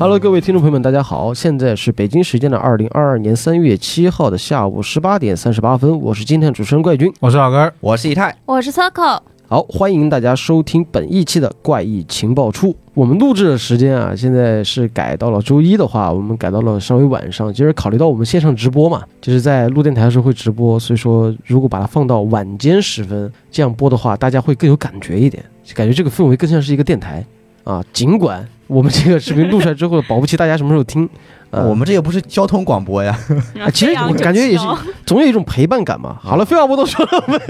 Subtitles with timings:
[0.00, 12.74] Hello，各位听众朋友们，大家好，现在是北京时间的二零二二年三月七号的下午十八点三十八分，我是今天的主持人怪军，我是老根儿，我是以太，我是 Circle，好，欢迎大家收听本一期的怪异情报处。
[12.94, 17.52] 我们录制的时间啊，现在是改到了周一的话，我们改到了稍微晚上。
[17.52, 25.44] 其实考虑到我们线上直播嘛，就是在录电台的时候会直播，所以说如果把它放到晚间时分这样播的话，大家会更有感觉一点，
[25.74, 27.22] 感觉这个氛围更像是一个电台
[27.64, 27.84] 啊。
[27.92, 31.08] 尽管我们这个视频录出来之后，保不齐大家什么时候听。
[31.50, 33.18] 呃 我们这也不是交通广播呀，
[33.58, 34.64] 啊，其实我感觉也是，
[35.04, 36.16] 总有一种陪伴感嘛。
[36.22, 37.40] 好了，废话不多说了，我们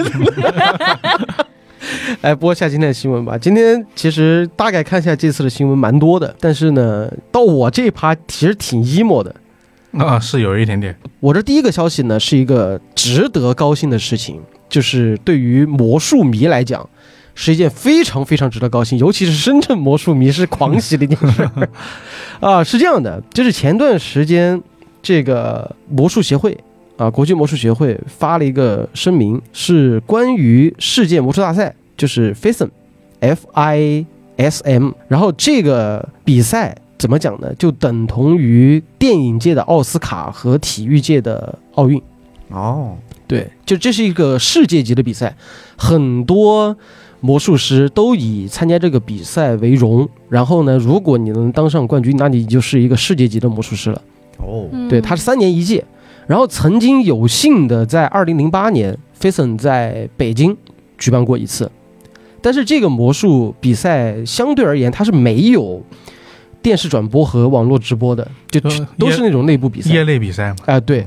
[2.23, 3.37] 来播一下今天的新闻吧。
[3.37, 9.34] 今天其实大概看一下这次的新闻蛮多的，但是呢，到我这一趴其实挺 emo 的。
[9.92, 10.97] 啊，是有一点点。
[11.20, 16.89] 我这第一个消息呢是一个值得高兴的事情，就是对于魔术迷来讲。
[17.34, 21.48] 是一件非常非常值得高兴，尤其是深圳魔术迷是狂喜的一件事
[22.41, 22.62] 啊！
[22.62, 24.61] 是这样的，就是前段时间
[25.00, 26.58] 这个魔术协会
[26.97, 34.05] 啊，国际魔术协会发了一个声明，是关于世界魔术大赛，就是 FISM，F I
[34.36, 37.55] S M，然后这个比赛怎么讲呢？
[37.55, 42.03] 就等同于电影界的奥斯卡和体育界的奥运。
[42.48, 45.36] 哦，对，就这是一个世界级的比赛，
[45.77, 46.77] 很多。
[47.21, 54.03] 魔术师都以参加这个比赛为荣，然后呢，如果你能当上冠军，那你就是一个世界级的魔术师了。
[54.39, 55.85] 哦，对，他是三年一届，
[56.27, 60.57] 然后曾经有幸的在二零零八年 f a s o n 在北京
[60.97, 61.71] 举办过一次，
[62.41, 65.83] 但是这个魔术比赛相对而言，它是没有
[66.63, 68.59] 电视转播和网络直播的，就
[68.98, 70.57] 都是那种内部比赛、业内比赛嘛。
[70.65, 71.07] 啊，对。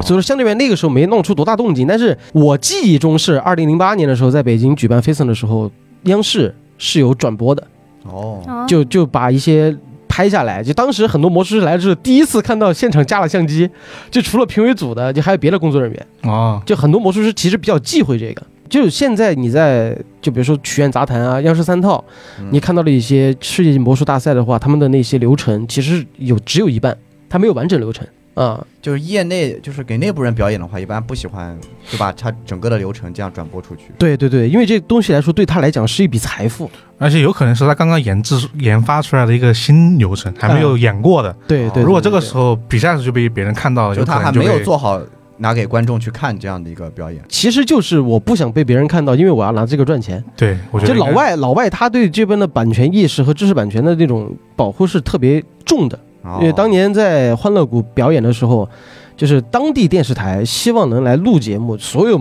[0.00, 5.70] 所以说，相对于那个时候没弄出多大动静，但是我记忆中是二零零八年的时候，在北京举办 f a s o n 的时候，
[6.04, 7.66] 央视是有转播的。
[8.04, 9.76] 哦，就就把一些
[10.08, 13.68] 拍下来，就当时很多魔术师来的时候，第一次看到现场架了相机，
[14.10, 16.32] 就除了评委组的，就还有别的工作人员。
[16.32, 18.42] 啊，就很多魔术师其实比较忌讳这个。
[18.68, 22.02] 就现在你在就比如说曲苑杂谈啊、央视三套，
[22.50, 26.96] 你看到了一些世界级魔术大赛的话，他们的那些流程其实有只有一半，
[27.28, 28.06] 它没有完整流程。
[28.34, 31.58] 啊，就是业内就是给内部人表演的话，一般不喜欢
[31.90, 33.82] 就把他整个的流程这样转播出去。
[33.98, 41.34] 对对对，因为这东西来说，对他来讲是一笔财富，而且有可能是他刚刚研制研发出来的一个新流程，还没有演过的。
[41.46, 45.00] 对对，如果这个时候比赛时就被别人看到了，就他还没有做好
[45.38, 47.22] 拿给观众去看这样的一个表演。
[47.28, 50.22] 其实就是我不想被别人看到，因为我要拿这个赚钱。
[50.36, 55.98] 对，我觉得老外老外他对这边的版权意识和知识版权的那种保护是特别重的，
[56.40, 58.68] 因为当年在欢乐谷表演的时候。
[59.16, 62.18] 就是当地电视台希望能来录节目，所有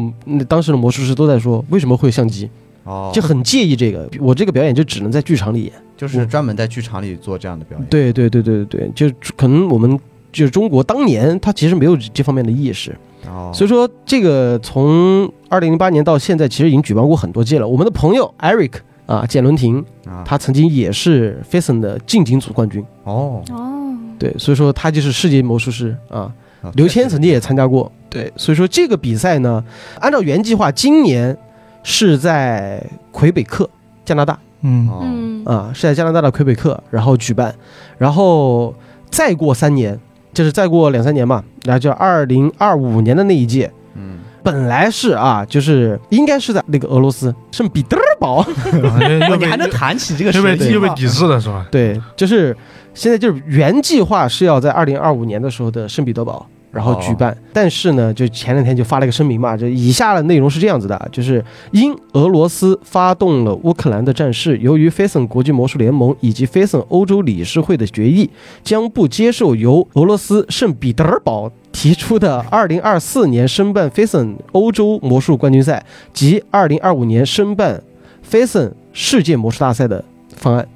[0.49, 2.49] 当时的魔术师都在说为什么会相机，
[2.83, 4.05] 哦，就很介意这个。
[4.19, 7.87] 我这个表演就只能在剧场里演，就是专门在剧场里做这样的表演。
[7.87, 9.97] 对对对对对对，就可能我们
[10.33, 12.93] 就是中国当年他其实没有这方面的意识，
[13.25, 17.65] 哦，所以说这个从二零零八年到现在，其实已经举办过很多届了。
[17.65, 18.73] 我们的朋友 Eric
[19.05, 22.83] 啊，简伦廷啊，他曾经也是 f a s o n 的近景组冠军。
[23.05, 23.78] 哦哦，
[24.19, 26.31] 对，所以说他就是世界魔术师啊。
[26.73, 29.63] 刘谦曾经也参加过，对，所以说这个比赛呢，
[30.01, 31.35] 按照原计划，今年
[31.83, 33.69] 是在魁北克，
[34.03, 35.41] 加拿大，嗯。
[35.45, 37.55] 啊，是在加拿大的魁北克，然后举办，
[37.97, 38.75] 然后
[39.09, 39.97] 再过三年，
[40.33, 48.45] 就是再过两三年嘛，然后就二零二五年的那一届，嗯，本来是啊，就是应该是在那个俄罗斯圣彼得堡，
[49.39, 51.65] 你还能谈起这个，又被又被抵制了是吧？
[51.71, 52.55] 对，就是
[52.99, 56.45] 现在就是原计划是要在二零二五年的时候的圣彼得堡。
[56.71, 68.29] 然后举办，但是呢，就前两天就发了一个声明嘛，就以下的内容是这样子的，就是因俄罗斯发动了乌克兰的战事，由于 f a s o n 国际魔术联盟以及 f a s o n 欧洲理事会的决议，
[68.63, 75.83] 将不接受由俄罗斯圣彼得堡提出的2024年申办 f a s o n 欧洲魔术冠军赛
[76.13, 77.81] 及2025年申办
[78.21, 80.67] f a s o n 世界魔术大赛的方案。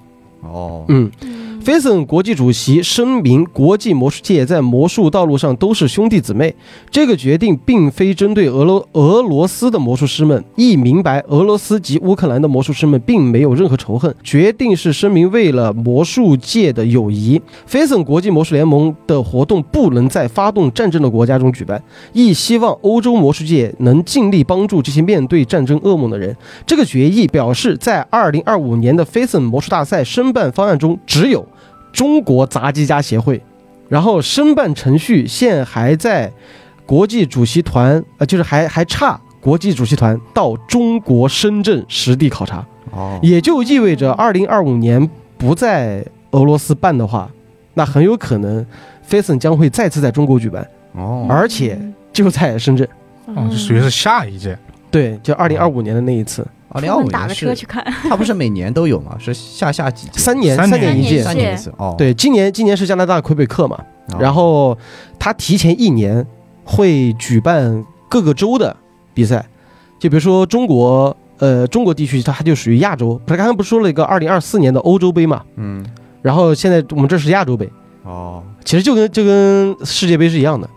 [0.41, 1.11] 哦，嗯。
[1.63, 6.53] F a s o n 国际主席声明，国际魔术界在魔术道路上都是兄弟姊妹。
[6.91, 14.13] 这个决定并非针对俄罗俄罗斯的魔术师们，亦明白俄罗斯及乌克兰的魔术师们并没有任何仇恨。
[14.21, 17.41] 决定是声明为了魔术界的友谊。
[17.65, 21.81] f a s o n 国际魔术联盟的活动不能在发动战争的国家中举办，
[22.11, 26.35] 亦希望欧洲魔术界能尽力帮助这些面对战争噩梦的人。
[26.67, 31.47] 这个决议表示，在2025年的 f a s o n 魔术大赛申办方案中，只有。
[31.93, 33.41] 中国杂技家协会，
[33.87, 36.29] 然后申办程序现还在
[36.85, 47.29] 国际主席团，呃，就是还还差国际主席团到中国深圳实地考察，哦，也就意味着二零二五年不在俄罗斯办的话，
[47.75, 48.65] 那很有可能
[49.07, 51.79] Facen 将会再次在中国举办，哦，而且
[52.11, 52.85] 就在深圳。
[53.25, 54.57] 哦，就属于是下一届。
[54.91, 59.15] 对，就二零二五年的那一次，二零二五打年是个车去看， 它不是每年都有吗？
[59.19, 61.35] 是下下几届三年三年年一届三。
[61.35, 61.95] 年一次哦。
[61.97, 63.77] 对，今年今年是加拿大魁北克嘛，
[64.13, 64.77] 哦，然后
[65.19, 66.25] 他提前一年
[66.65, 68.75] 会举办各个州的
[69.13, 69.45] 比赛，
[69.99, 73.19] 就比如说中国，呃，中国地区它它就属于亚洲。
[73.25, 75.43] 不是刚刚不是说了一个二零二四年的欧洲杯嘛？
[75.55, 75.85] 嗯
[76.21, 77.69] 然后现在我们这是亚洲杯，
[78.03, 80.67] 哦其实就跟就跟世界杯是一样的。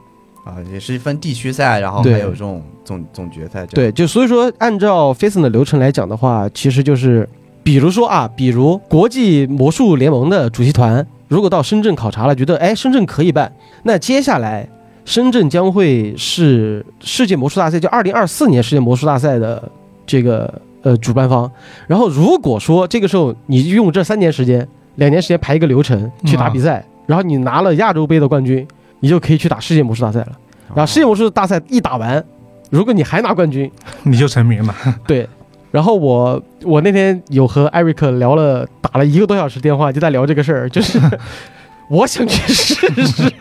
[0.47, 3.67] 啊，也是分地区赛，然后还有这种总总决赛。
[3.67, 7.29] 对，就所以说按照 Facen 的流程来讲的话，其实就是，
[7.65, 13.53] 比如说啊，比如国际魔术联盟的主席团如果到深圳考察了，觉得哎深圳可以办，
[13.83, 14.69] 那接下来
[15.05, 19.69] 深圳将会是世界魔术大赛，就二零二四年世界魔术大赛的
[20.07, 21.51] 这个呃主办方。
[21.89, 24.65] 然后如果说这个时候你用这三年时间，
[24.95, 28.65] 两年时间排一个流程去打比赛，然后你拿了亚洲杯的冠军，
[29.06, 30.32] 你就可以去打世界魔术大赛了。
[30.70, 32.25] 哦，然后世界魔术大赛一打完，
[32.70, 33.70] 如果你还拿冠军，
[34.03, 34.75] 你就成名了。
[35.06, 35.29] 对，
[35.70, 40.99] 然后我我那天有和艾瑞克聊了，打了一个多小时电话，就在聊这个事儿，就是
[41.88, 42.75] 我想去试
[43.06, 43.32] 试，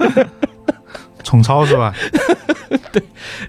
[1.24, 1.92] 重操是吧？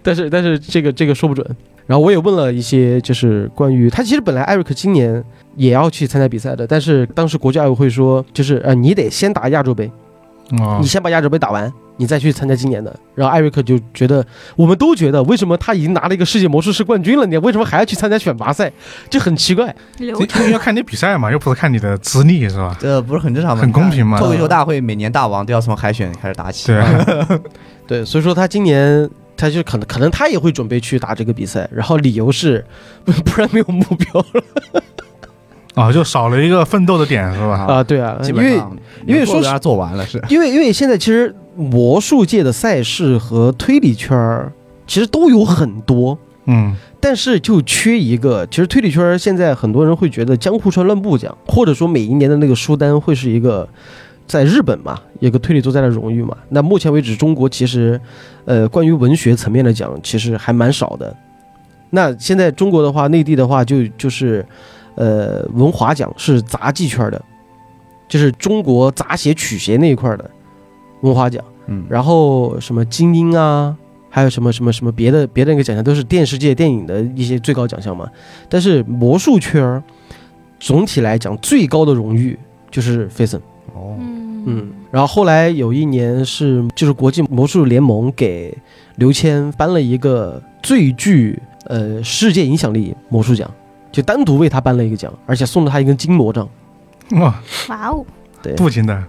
[0.03, 1.47] 但是但是这个这个说不准。
[1.87, 5.23] 然后我也问了一些，就是关于他其实本来艾瑞克今年
[5.55, 9.89] 也要去参加比赛的，但是当时国际奥委会说，就是呃你得先打亚洲杯，
[10.59, 12.95] 哦你，先把亚洲杯打完，你再去参加今年的。
[13.15, 14.25] 然后艾瑞克就觉得，
[14.57, 18.71] 我们都觉得，为什么他已经拿了一个世界魔术师冠军了，你为什么还要去参加选拔赛？
[19.09, 19.75] 就很奇怪。
[20.51, 22.77] 要看你比赛嘛，又不是看你的资历是吧？
[22.81, 23.63] 这不是很正常吗？
[23.63, 26.67] 很公平嘛脱口秀大会每年大王都要从海选开始打起。
[26.67, 27.41] 对啊，
[27.87, 32.65] 对，所以说他今年他就可能可能他也会准备去打这个比赛，然后理由是
[33.05, 34.83] 不不然没有目标了
[35.77, 37.67] 啊，就少了一个奋斗的点是吧？
[37.69, 38.77] 啊，对啊，因为基本上
[39.07, 40.21] 因为说大家做完了是。
[40.29, 44.53] 因为因为现在其实魔术界的赛事和推理圈儿
[44.87, 46.19] 其实都有很多。
[46.47, 53.69] 嗯，但是就缺一个，其实推理圈儿现在很多人会觉得江户川乱步奖，或者说每一年的那个书单会是一个
[54.27, 56.37] 在日本嘛，一个推理作家的荣誉嘛。
[56.51, 58.01] 那目前为止，中国其实，
[58.45, 61.15] 呃，关于文学层面的奖其实还蛮少的。
[61.91, 64.47] 那现在中国的话，内地的话就就是，
[64.97, 67.25] 呃，文华奖是杂技圈的，
[68.09, 70.31] 就是中国杂协曲协那一块的
[71.03, 71.43] 文华奖。
[71.69, 73.77] 嗯，然后什么精英啊，
[74.09, 78.09] 还有什么什么什么别的别的那个奖项，都是电视界电影的一些最高奖项嘛。
[78.49, 79.83] 但是魔术圈儿
[80.61, 82.39] 总体来讲最高的荣誉
[82.71, 83.41] 就是费森，
[83.75, 84.73] 哦，嗯嗯。
[84.93, 88.57] 然后后来有一年是就是国际魔术联盟给
[88.95, 93.51] 刘谦颁了一个最具呃世界影响力魔术奖，
[93.97, 96.47] 就单独为他颁了一个奖，而且送了他一根金魔杖，
[97.13, 97.35] 哇，
[97.71, 98.05] 哇哦，
[98.43, 99.03] 对，镀金的，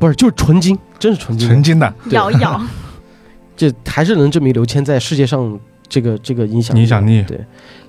[0.00, 2.14] 不是就是纯金，真是纯金，纯金的，对。
[2.14, 2.60] 摇一咬，
[3.56, 5.56] 这还是能证明刘谦在世界上
[5.88, 7.22] 这个这个影响影响力。
[7.22, 7.38] 对，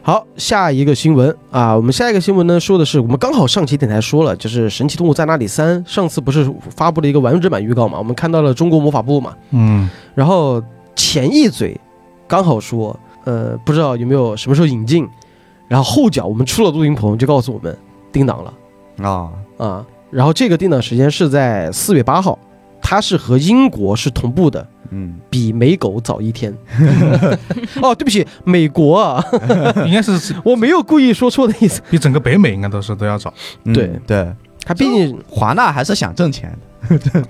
[0.04, 7.98] 好，下一个新闻啊，我们下一个新闻呢，说的是我们刚好上期电台说了，就是《神奇动物在哪里三》，上次不是发布了一个完整版预告嘛？
[7.98, 10.62] 我们看到了中国魔法部嘛，嗯，然后
[10.96, 11.76] 前一嘴
[12.28, 15.10] 刚好说，呃，不知道有没有什么时候引进，
[15.68, 17.78] 然后后脚我们出了录音棚就告诉我们
[18.12, 18.54] 定档了。
[19.08, 22.38] 啊，啊，然后这个定档时间是在四月八号，
[22.82, 24.68] 它是和英国是同步的。
[24.90, 26.56] 嗯，比美狗早一天。
[27.82, 29.22] 哦，对不起，美国啊，
[29.86, 31.82] 应该是 我没有故意说错的意思。
[31.90, 33.34] 比整个北美应该都是都要早，
[33.66, 33.92] 嗯对。
[34.08, 34.34] 对，
[34.64, 36.58] 他毕竟华纳还是想挣钱的，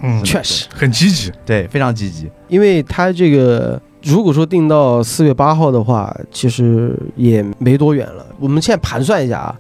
[0.02, 2.30] 嗯，确实，很积极，对，非常积极。
[2.48, 8.26] 因为他这个如果说定到四月八号的话，其实也没多远了。
[8.40, 9.60] 我们现在盘算一下啊，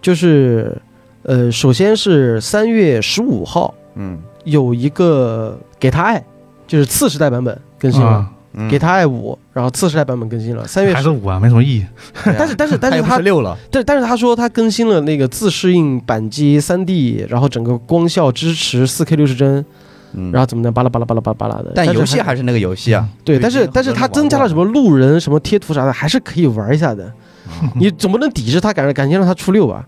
[0.00, 0.76] 就是
[1.22, 6.24] 呃，首先是三月十五号嗯，有一个给他爱，
[6.66, 8.08] 就是次时代版本更新了。
[8.08, 11.86] 啊，嗯给他爱五，然后次世代版本更新了，三月十，还是五啊，没什么意义。
[12.38, 19.64] 但是但是但是他是六了，但但是他说他更新了那个自适应扳机三 D，然后整个光效支持四 K 六十帧，
[20.12, 21.72] 嗯然后怎么的巴拉巴拉巴拉巴拉巴拉的。
[21.74, 27.12] 但游戏还还是那个游戏啊，对，但是但是他增加了什么路人什么贴图啥的，还是可以玩一下的。
[27.76, 29.84] 你总不能抵制他，赶赶紧让他出六吧。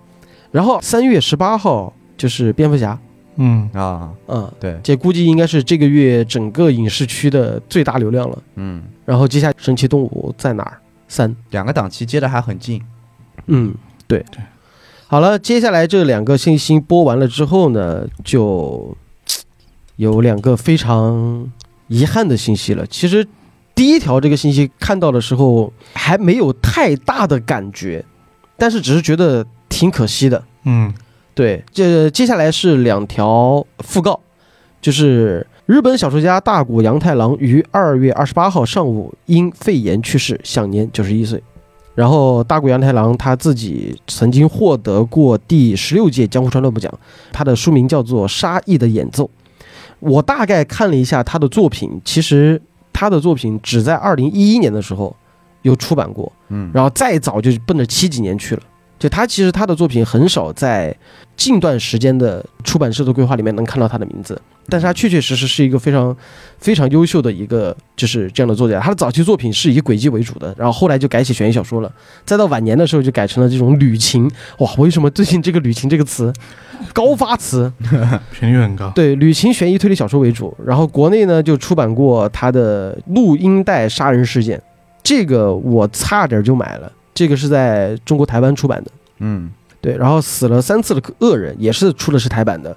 [0.51, 2.99] 然后三月十八号就是蝙蝠侠，
[3.37, 4.11] 嗯，啊？
[4.29, 8.39] 嗯，对，这估计应该是这个月整个影视区的最大流量了。
[8.57, 10.79] 嗯，然后接下来神奇动物在哪儿？
[11.09, 12.83] 三，两个档期接的还很近。
[13.47, 13.75] 嗯，
[14.07, 14.41] 对对。
[15.07, 18.97] 好了，接下来这两个信息播完了之后呢，就
[19.95, 21.49] 有两个非常
[21.87, 22.85] 遗憾的信息了。
[22.87, 23.25] 其实
[23.75, 28.05] 第一条这个信息看到的时候还没有太大的感觉，
[28.57, 30.43] 但是只是觉得挺可惜的。
[30.65, 30.93] 嗯，
[31.37, 34.19] 对，这接下来是两条讣告，
[34.81, 41.43] 就是日本小说家大谷洋太郎于二月二十八号上午因肺炎去世，享年九十一岁。
[41.95, 46.91] 然后大谷洋太郎他自己曾经获得过第十六届江户川乱步奖，
[47.33, 49.25] 他的书名叫做《沙溢的演奏》。
[50.01, 52.61] 我大概看了一下他的作品，其实
[52.95, 55.15] 他的作品只在二零一一年的时候
[55.61, 58.63] 有出版过，嗯，然后再早就奔着七几年去了。
[58.99, 60.97] 就他其实他的作品很少在
[61.37, 66.17] 近段时间的出版社的规划里面能看到他的名字，但是他确确实实是一个非常
[66.59, 68.81] 非常优秀的一个就是这样的作家。
[68.81, 71.93] 他的早期作品是以轨迹为主的，然后后来就改写悬疑小说了，
[72.25, 74.31] 再到晚年的时候就改成了这种旅情。
[74.61, 76.33] 哇，为什么最近这个“旅情”这个词
[76.95, 77.71] 高发词？
[78.33, 78.91] 频率很高。
[78.95, 80.57] 对，旅情悬疑推理小说为主。
[80.65, 84.61] 然后国内呢就出版过他的录音带杀人事件，
[85.03, 86.91] 这个我差点就买了。
[87.17, 92.77] 这个是在中国台湾出版的，嗯，对，然后死了三次的恶人也是出的是台版的，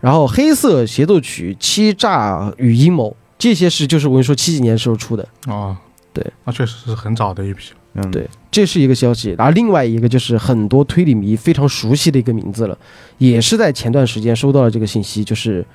[0.00, 5.76] 然后黑色协奏曲、欺诈与阴谋这些是就是我跟你说七几年时候出的，哦，
[6.12, 7.72] 对，那确实是很早的一批。
[7.94, 9.34] 嗯，对，这是一个消息。
[9.36, 12.78] 然后另外一个就是很多推理迷非常熟悉的一个名字了，
[13.18, 15.66] 也是在前段时间收到了这个信息，就是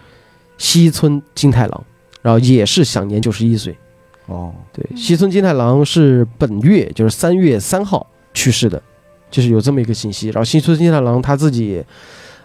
[0.57, 1.84] 西村金太郎，
[2.22, 3.77] 然后也是享年九十一岁。
[4.27, 8.82] 哦，对，西村金太郎是本月就是三月三号去世的，
[9.29, 10.27] 就是有这么一个信息。
[10.29, 11.84] 然后西村金太郎他自己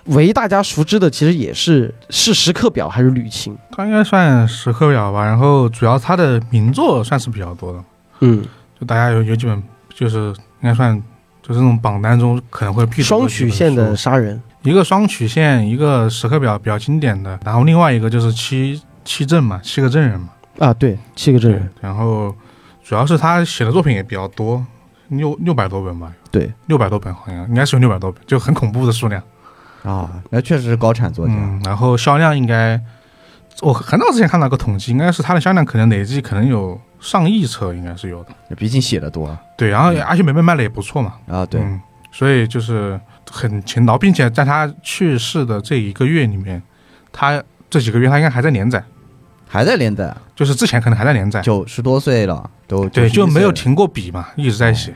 [0.06, 3.56] 为大家熟知的，其实也是是时刻表还是旅行？
[3.70, 7.84] 他应该算时刻表吧，然后主要他的名作算是比较多的，
[8.20, 8.44] 嗯，
[8.78, 9.62] 就大家有有几本
[9.94, 11.00] 就是应该算
[11.42, 22.34] 就是那种榜单中可能会必读双几本曲线的杀人，一个双曲线，一个时刻表比较经典的，然后另外一个就是七七证嘛，七个证人嘛，啊，对，七个证人，然后
[22.84, 24.64] 主要是他写的作品也比较多，
[25.08, 29.22] 六六百多本吧，对，六百多本好像应该是有六百多本，就很恐怖的数量。
[29.82, 32.78] 啊，那确实是高产作家，嗯，然后销量应该，
[33.62, 38.30] 我很早之前看到个统计，应该是它的销量可能累计可能有上亿册，应该是有的。
[38.56, 41.14] 毕竟写的多对，然后而且每本卖的也不错嘛。
[41.26, 41.80] 啊，对，嗯，
[42.12, 43.00] 所以就是
[43.30, 46.62] 很勤劳，并且在他去世的这一个月里面，
[47.10, 48.84] 他这几个月他应该还在连载，
[49.52, 54.94] 还在连载，就是之前可能还在连载，九十多岁了，都对，就没有停过笔嘛，一直在写，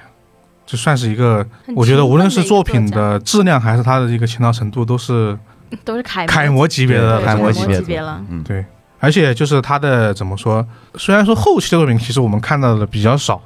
[0.65, 1.45] 就算是一个，
[1.75, 5.37] 我觉得无论是作品的质量还是他的一个勤劳程度，都是
[5.85, 8.25] 都是楷楷模级别的楷模级级别的了。
[8.31, 8.65] 嗯，对，
[9.01, 10.65] 而且就是他的怎么说？
[10.95, 13.43] 虽然说后期的作品其实我们看到的比较少，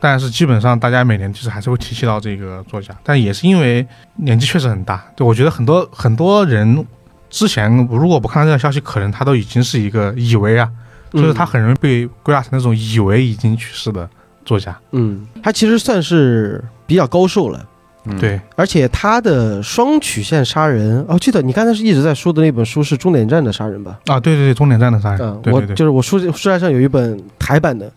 [0.00, 5.04] 但是基本上大家每年其实还是会提起到这个作家，但也是因为年纪确实很大。
[5.14, 6.86] 对我觉得很多很多人
[7.30, 10.68] 之前如果不看到这条消息，可能他都已经是一个以为啊，
[11.12, 14.08] 就是他很容易被归纳成那种以为已经去世的
[14.44, 14.76] 作家。
[14.90, 17.64] 嗯，他其实算是比较高寿了。
[18.06, 24.00] 嗯，对，而且他的双曲线杀人，哦，记得你刚才是一直在说的那本书是终点站的杀人吧？
[24.06, 27.92] 啊，对对对，终点站的杀人，嗯，对对对，我就是我书书架上有一本台版的，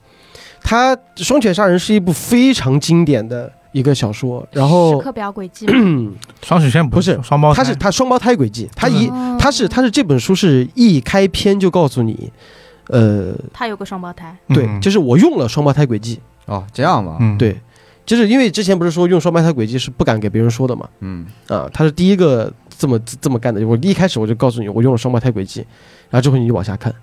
[0.62, 6.12] 他《双曲线杀人》是一部非常经典的一个小说，然后时后刻表轨迹嘛，
[6.42, 9.38] 双曲线不是双胞胎，它是它双胞胎轨迹，它一哦。
[9.38, 12.32] 它是它是这本书是一开篇就告诉你，
[12.88, 14.80] 呃，他有个双胞胎，对，嗯。
[14.80, 17.60] 就是我用了双胞胎轨迹，哦，这样吧，嗯，对，
[18.06, 23.68] 就是因为之前不是说用双胞胎轨迹是不敢给别人说的嘛，嗯，啊，他是第一个这么这么干的。
[23.68, 25.66] 我一开始我就告诉你，我用了双胞胎轨迹，
[26.10, 26.94] 然后之后你就往下看。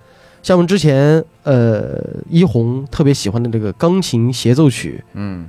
[0.42, 5.46] 像我们之前呃一红特别喜欢的那个钢琴协奏曲嗯，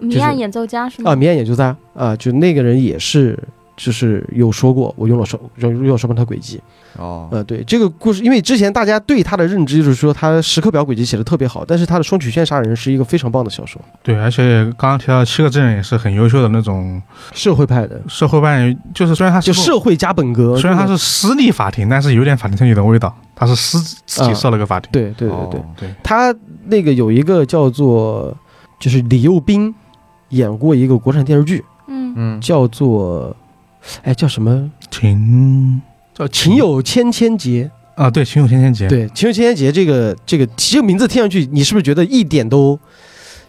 [0.00, 1.12] 谜案演奏家是吗？
[1.12, 3.38] 啊，迷案演奏家啊，就那个人也是
[3.76, 6.60] 就是有说过，我用了双用用了双胞胎轨迹。
[6.96, 17.00] 哦，呃，对这个故事，因为之前大家对他的认知就是说他时刻表轨迹写的特别好，但是他的双曲线杀人是一个非常棒的小说，对，而且刚刚提到七个证人也是很优秀的那种
[17.32, 20.56] 社会派的，社会派，就是虽然他是就社会加本格。
[20.56, 23.16] 虽然他是私立法庭，但是有点法庭推理的味道。
[23.36, 28.36] 他是私自己设了个法庭，对对对对，哦对，他那个有一个叫做，
[28.80, 29.72] 就是李幼斌
[30.30, 33.34] 演过一个国产电视剧，嗯，嗯，叫做，
[34.02, 34.70] 哎，叫什么？
[34.90, 35.80] 情
[36.14, 38.86] 叫《情有千千结啊，对，情有千千结，》。
[38.88, 42.78] 对，《情有千千结》这个这个这个名字听上去，你是不是觉得一点都，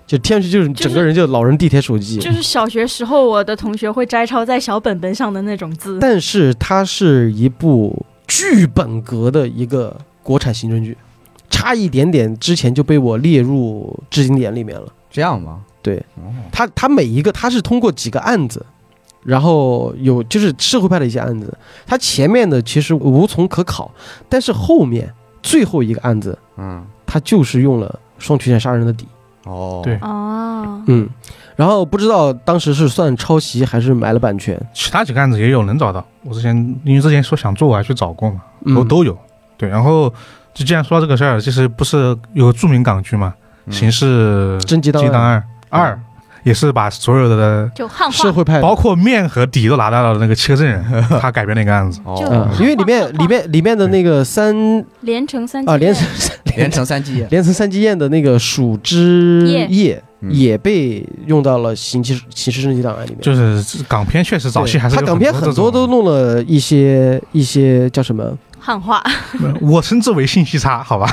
[0.07, 2.17] 就听上去就是整个人就老人地铁手机？
[2.19, 5.97] 就是小学时候我的同学会摘抄在小本本上的那种字。
[5.99, 10.95] 但是它是一部剧本格的一个国产刑侦剧，
[11.49, 14.87] 差一点点之前就被我列入至经典里面了。
[15.11, 15.61] 这样吗？
[15.89, 18.65] 对哦，他他每一个他是通过几个案子，
[19.23, 23.91] 然后有就是社会派的一些案子，他前面的其实无从可考，
[24.27, 29.07] 但是后面最后一个案子，嗯，他就是用了双曲线杀人的底，
[29.45, 29.95] 哦，对。
[30.01, 31.07] 哦，嗯，
[31.55, 36.05] 然后不知道当时是算抄袭还是买了版权，其他几个案子也有能找到。
[36.23, 39.17] 我之前因为之前说想做，我还去找过嘛，都嗯都有。
[39.57, 40.09] 对，然后
[40.53, 43.33] 就既然说到这个事儿，其实不是有个著名港剧嘛，
[43.65, 45.91] 嗯《刑事侦缉档案案二》，
[46.43, 48.17] 也是把所有的就汉化。
[48.17, 50.83] 社会派包括面和底都拿到了那个七个证人，
[51.21, 51.99] 他改编那个案子。
[52.05, 52.47] 哦。
[52.59, 54.53] 因为里面里面里面的那个三
[55.01, 56.07] 连城三啊连城
[56.55, 59.67] 连成三季夜，连城三基宴 的那个鼠之叶。
[59.67, 60.29] 夜嗯。
[60.33, 63.19] 也被用到了刑期刑事侦缉档案里面。
[63.21, 69.03] 就是港片确实早期还是他港片很很多都弄了一些一些叫什么，汉化，
[69.61, 71.07] 我称之为信息差，好吧？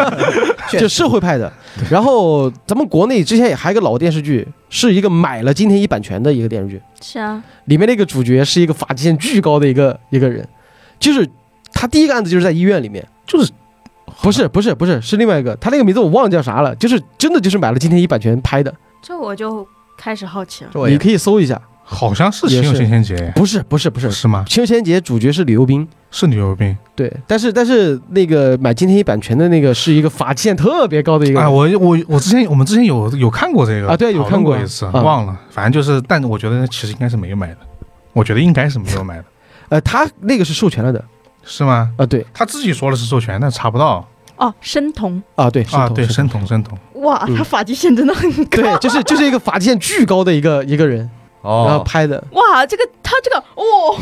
[0.70, 1.52] 就社会派的。
[1.90, 10.46] 然后咱们国内之前也还有一个老电视剧，是一个买了金天一版权的一个电视剧，是啊，里面那个主角是一个法纪线巨高的一个一个人，
[10.98, 11.28] 就是
[11.72, 13.52] 他第一个案子就是在医院里面，就是
[14.22, 19.66] 不是不是不是是另外一个，他那个名字我忘了叫啥了，就是真的就是买了金天一版权拍的，这我就
[19.96, 20.88] 开始好奇了。
[20.88, 21.60] 你可以搜一下。
[21.84, 22.76] 好像是秦有也是。
[22.78, 24.44] 贤贤节，不是不是不是，是吗？
[24.48, 31.50] 邱贤杰主角是刘斌，是李幼斌对，但是但是那个买今天一版权的那个是一个法纪线特别高的一个人啊！
[31.50, 34.54] 我我我之前我们之前有有看过这个啊对有看过。
[34.54, 34.92] 过一次，啊。
[35.02, 37.58] 忘了，反正就是，但我觉得其实应该是没有买的，
[38.12, 39.24] 我觉得应该是没有买的，
[39.68, 41.04] 呃，他那个是授权了的。
[41.44, 41.90] 是吗？
[41.98, 42.24] 啊，对。
[42.32, 44.08] 他自己说的是授权，但查不到。
[44.36, 45.88] 哦，申童，啊，对是啊。
[45.88, 47.36] 对，是申童申童，哇，嗯。
[47.36, 48.62] 他发际线真的很高。
[48.62, 51.10] 对，就是就是一个发际线巨高的一个一个人，
[51.44, 53.96] 然后哦拍的，哇，这个他这个哦，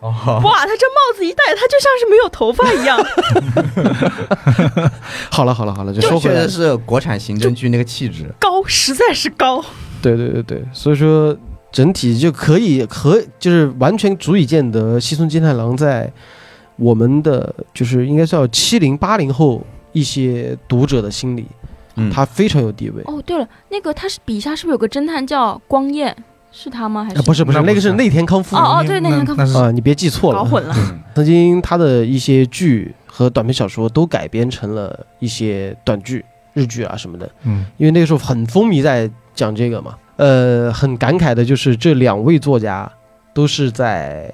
[0.00, 0.08] 哦，
[0.42, 2.98] 哇，他这帽子一戴，他就像是没有头发一样，
[5.30, 8.26] 好了好了好了，就这说回来是国产刑侦剧那个气质。
[8.38, 9.62] 高，实在是高。
[10.00, 11.36] 对对对对，所以说
[11.70, 16.10] 整体就可以可就是完全足以见得西村金太郎在
[16.76, 21.46] 我们的就是应该叫七零八零后一些读者的心里，
[21.96, 23.02] 嗯，他非常有地位。
[23.06, 26.14] 哦，对了，那个他是笔下是不是有个侦探叫光彦？
[26.52, 27.04] 是他吗？
[27.04, 30.38] 还是啊，不是不是，那不是那个是内田康夫哦哦对那天看那是啊，你别记错了。
[30.40, 30.74] 搞混了？
[30.76, 36.24] 嗯曾经他的一些剧和短篇小说都改编成了一些短剧、
[36.54, 39.94] 日剧啊什么的，嗯因为那个时候很风靡在讲这个嘛。
[40.16, 42.90] 呃，很感慨的就是这两位作家
[43.32, 44.32] 都是在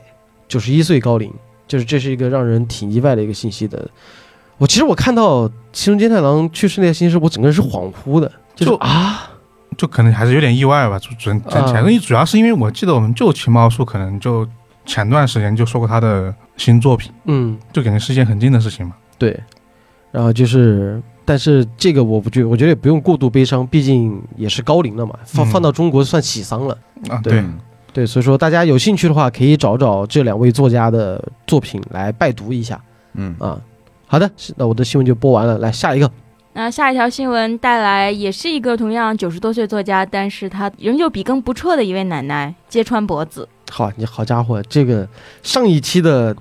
[0.48, 1.32] 九十一岁高龄，
[1.68, 3.88] 就是这是一个让人挺意外的一个信息的。
[4.58, 9.30] 我其实我看到西村金太郎去世那个信息，我整个人是恍惚的，就是就啊，
[9.76, 11.70] 就可能还是有点意外吧，主主整啊。
[11.70, 14.46] 前因为主要是因为我记得我们就情报处可能就
[14.86, 18.94] 前段时间就说过他的新作品，嗯，就感觉是一件很近的事情嘛。
[19.18, 19.38] 对，
[20.10, 25.48] 然后就是，但是这个我不觉，我觉得也不用过度悲伤，毕竟也是高龄了嘛，放嗯。
[25.50, 26.78] 放到中国算喜丧了。
[27.08, 27.44] 啊，对。
[27.92, 32.80] 对，所以说大家有兴趣的话，可以找找这两位作家的作品来拜读一下。
[33.14, 33.58] 嗯，啊。
[34.06, 36.10] 好的，是那我的新闻就播完了，来下一个。
[36.52, 43.46] 那下一条新闻带来也是一个同样九十多岁作家，但是他仍旧笔耕不辍的一位奶奶揭穿脖子。
[43.70, 45.06] 好，你好家伙，这个
[45.42, 46.34] 上一期的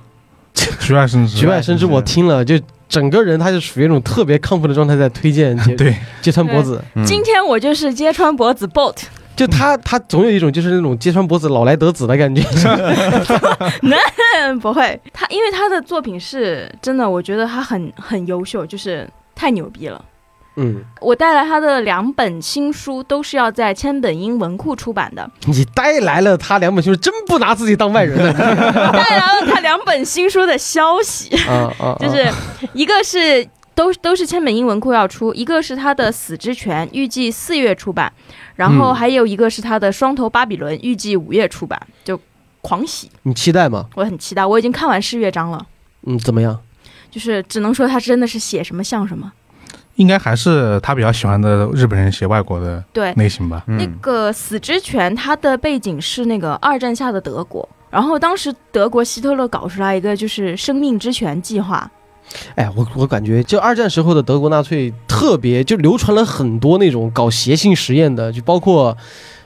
[0.80, 6.82] 局外生枝，局外生枝我听了，就整个人他就属于那种特别亢奋的状态，在推荐 揭对，揭穿脖子。
[6.96, 8.96] 嗯今天我就是揭穿脖子 bot，
[9.36, 12.42] 就他他总有一种就是那种揭穿脖子老来得子的感觉。
[13.84, 13.98] 那，
[14.60, 20.04] 不会，他因为他的作品是真的，我觉得他很很优秀，就是太牛逼了。
[20.58, 25.30] 嗯，我带来他的两本新书，都是要在千本英文库出版的。
[25.48, 28.32] 你带来了他两本书，真不拿自己当外人呢。
[28.94, 32.26] 带来了他两本新书的消息，啊 啊，啊就是
[32.72, 33.46] 一个是
[33.76, 38.12] 都都是千本英文库要出，一个是他的《死之泉》，预计四月出版，
[38.56, 42.20] 然后嗯还有一个是他的《双头巴比伦》，预计五月出版，就
[42.62, 43.88] 狂喜，你期待吗？
[43.96, 45.66] 我很期待，我已经看完试阅章了，
[46.04, 46.60] 嗯，怎么样？
[47.12, 49.32] 就是只能说他真的是写什么像什么。
[49.96, 53.64] 应该还是他比较喜欢的日本人写外国的对，类型吧。
[53.68, 61.90] 嗯那个《死之泉》，它的背景是那个二战下的德国，然后当时德国希特勒搞出来一个就是生命之泉计划，
[62.56, 68.96] 哎，我我感觉就二战时候的德国纳粹特别就流传了很多那种搞邪性实验的，就包括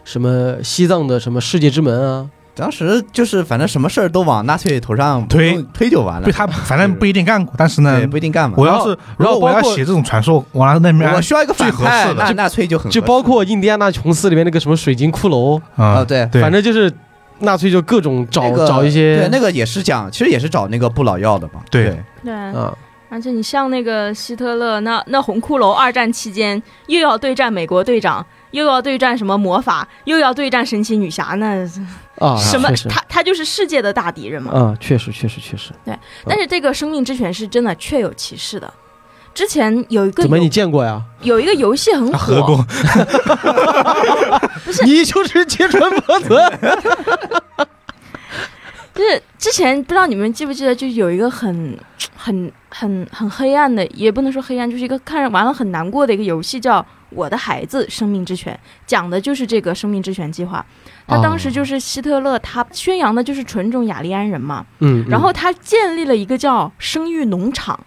[0.03, 6.33] 什么西藏的什么世界之门啊，当时就是反正什么事儿都往纳粹头上推推就完了对。
[6.33, 8.55] 他反正不一定干过，但是呢对，，不一定干嘛。
[8.57, 16.91] 我要是如果我然后我要写这种传说，我拿那边我需要一个反最合派，适的那纳粹就很就包括印第安纳琼斯里面那个什么水晶骷髅，啊，对，反正就是
[17.39, 21.61] 纳粹就各种找、那个找一些对那个也是讲，其实也是找那个不老药的嘛。
[21.69, 22.75] 对对，啊，
[23.09, 31.65] 而且你像那个希特勒，那那红骷髅二战期间又要对战美国队长，又要对战什么魔法，又要对战神奇女侠，那
[32.17, 34.51] 啊， 什么他他就是世界的大敌人嘛。
[34.53, 38.71] 嗯，确实确实确实，对但是这个生命之泉是真的确有其事的。
[39.33, 41.01] 之前有一个怎么你见过呀？
[41.21, 42.65] 有一个游戏很火，过，
[44.85, 46.29] 你就是揭穿脖子，
[48.93, 51.77] 就是之前不知道你们记不记得，就有一个很
[52.15, 58.53] 很很很黑暗的，也不能说黑暗，就是一个看着玩了很难过的一个游戏，叫《我的孩子：生命之泉》，
[58.85, 60.65] 讲的就是这个生命之泉计划。
[61.07, 67.79] 他当时就是希特勒，他宣扬的就是纯种雅利安人嘛，嗯，然后他建立了一个叫生育农场，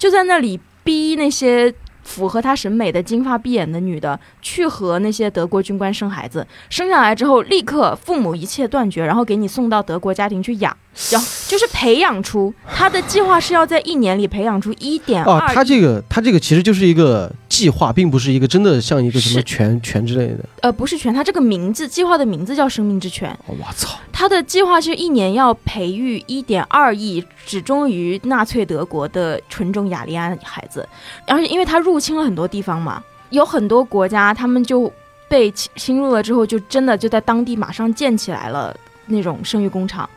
[0.00, 1.74] 就在那里逼那些
[2.10, 10.76] 符合他审美的金发碧眼的女的去和那些德国军官生孩子，生下来之后立刻父母一切断绝，然后给你送到德国家庭去养，
[11.12, 20.38] 然后 就是培养出他的计划是要在一年里培养出一点哦，二他这个他这个其实就是一个计划，并不是一个真的像一个什么是权权之类的。
[20.62, 23.96] 呃不是全，他这个名字计划的名字叫生命之泉，哦我操！
[24.12, 30.86] 他的计划是一年要培育一点二亿只忠于纳粹德国的纯种雅利安孩子，
[31.26, 34.90] 而且因为他入侵了很多地方嘛，有很多国家他们就
[35.28, 38.74] 被侵侵入了之后，就真的就在当地马上建起来了
[39.06, 40.08] 那种生育工厂，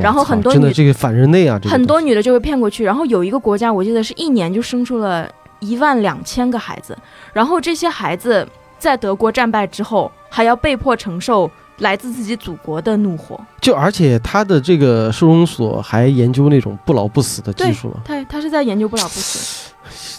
[0.00, 6.96] 然后很多女真的这个反人类啊，这个很多女的就被骗过去，然后有一个国家我记得是一年就生出了一万两千个孩子，
[7.32, 8.46] 然后这些孩子
[8.78, 13.40] 在德国战败之后，还要被迫承受来自自己祖国的怒火。
[13.60, 18.02] 就而且他的这个收容所还研究那种不老不死的技术嘛。
[18.04, 19.72] 他他是在研究不老不死，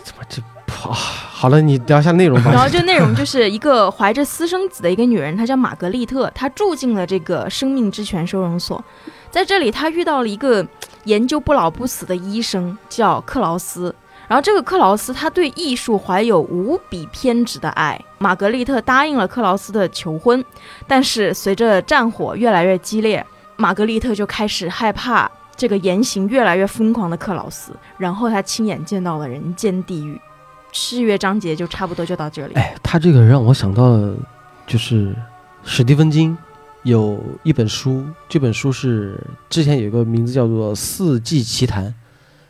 [0.03, 0.41] 怎么这
[0.83, 0.95] 啊？
[0.95, 2.51] 好了，你聊一下内容吧。
[2.51, 8.83] 然后就内容就是一个怀着私生子的一个女人，她叫玛格丽特，她住进了这个生命之泉收容所，
[9.29, 10.65] 在这里她遇到了一个
[11.03, 13.93] 研究不老不死的医生，叫克劳斯。
[14.27, 20.43] 然后这个克劳斯他对艺术怀有无比偏执的爱，玛格丽特答应了克劳斯的求婚，
[20.85, 30.19] 但是随着战火越来越激烈，玛格丽特就开始害怕这个言行越来越疯狂的克劳斯，然后她亲眼见到了人间地狱。
[30.79, 32.53] 四月章节就差不多就到这里。
[32.53, 34.15] 哎，他这个让我想到了，
[34.67, 35.11] 就是
[35.63, 36.37] 史蒂芬金
[36.83, 41.85] 有一本书，这本书是之前有一个名字叫做《四季奇谈》，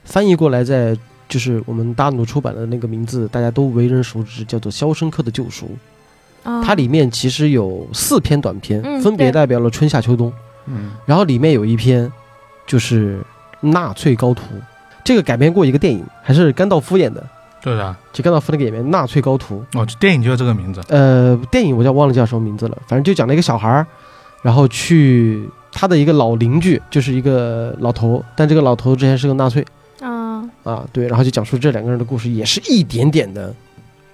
[0.03, 0.95] 翻译过来在
[1.29, 5.65] 就是我们大陆出版的那个名字，大家都为人熟知，叫做《肖申克的救赎》。
[6.49, 10.31] 啊它里面其实有四篇短篇，嗯分别代表了春夏秋冬。
[10.65, 12.11] 嗯，然后里面有一篇
[12.67, 13.21] 就是
[13.61, 14.43] 纳粹高徒，
[15.05, 17.25] 这个改编过一个电影，还是甘道夫演的。
[17.61, 20.81] 对的，就甘道夫那个演员纳粹高徒，哦，这电影就叫这个名字。
[20.89, 23.85] 呃，电影我叫忘了叫什么名字了，反正就讲了一个小孩儿，
[24.41, 29.65] 然后去他的一个老邻居，就是一个老头，但这个老头之前是个纳粹。
[29.99, 33.53] 啊，啊，对，然后就讲述这两个人的故事，也是一点点的，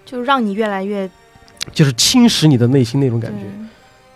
[0.06, 1.10] 就让你越来越
[1.74, 3.46] 就是侵蚀你的内心那种感觉，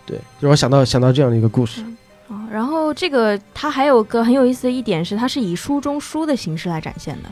[0.06, 1.82] 对，让我想到想到这样的一个故事，
[2.28, 2.48] 啊。
[2.50, 7.28] 然后这个它还有个很有意思的一点是，它是以书中书的形式来展现的。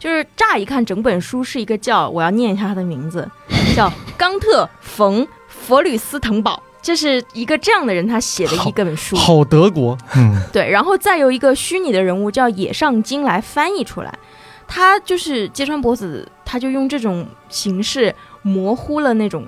[0.00, 3.30] 就是乍一看，整本书是一个叫我要念一下他的名字，
[3.76, 9.14] 叫冈特·冯·弗吕斯滕堡，这是一个这样的人他写的一个本书。
[9.14, 14.18] 好德国，嗯， 对，然后再由一个虚拟的人物叫野上京来翻译出来。
[14.66, 19.44] 他就是揭川博子，他就用这种形式模糊了那种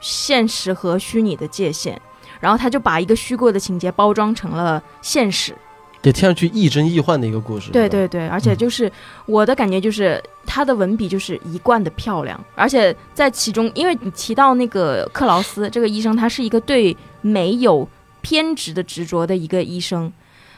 [0.00, 1.96] 现实和虚拟的界限，
[2.40, 5.54] 然后他就把一个虚构的情节包装成了现实。
[6.02, 8.90] 也听上去亦真亦幻的一个故事，对对对，而且就是
[9.26, 17.88] 我的感觉就是他的文笔就是一贯的漂亮，而且在其中，因为你提到那个克劳斯这个医生，他是一个对美有
[18.20, 20.12] 偏执的执着的一个医生，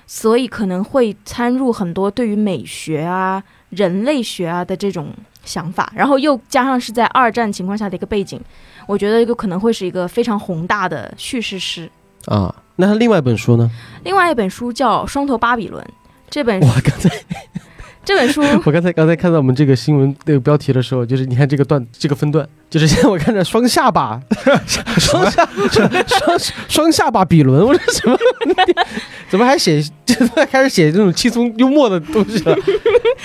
[0.07, 5.09] 所以可能会掺入很多对于美学啊、人类学啊的这种
[5.45, 8.41] 想法，然后又加上是在二战情况下的一个背景，
[8.87, 11.91] 我觉得一个可能会是一个非常宏大的叙事诗。
[12.27, 13.71] 啊，那他另外一本书呢？
[14.03, 15.83] 另外一本书叫《双头巴比伦》，
[16.29, 17.11] 这本 我刚才
[18.05, 24.21] 这本书我刚才刚才看到我们这个新闻那个标题的时候，就是你看这个段这个分段，就是现在我看着双下巴，
[24.99, 25.49] 双下
[26.07, 28.19] 双双下巴比伦，我说什么？
[29.31, 29.81] 怎么还写？
[30.07, 32.55] 现在开始写这种轻松幽默的东西了？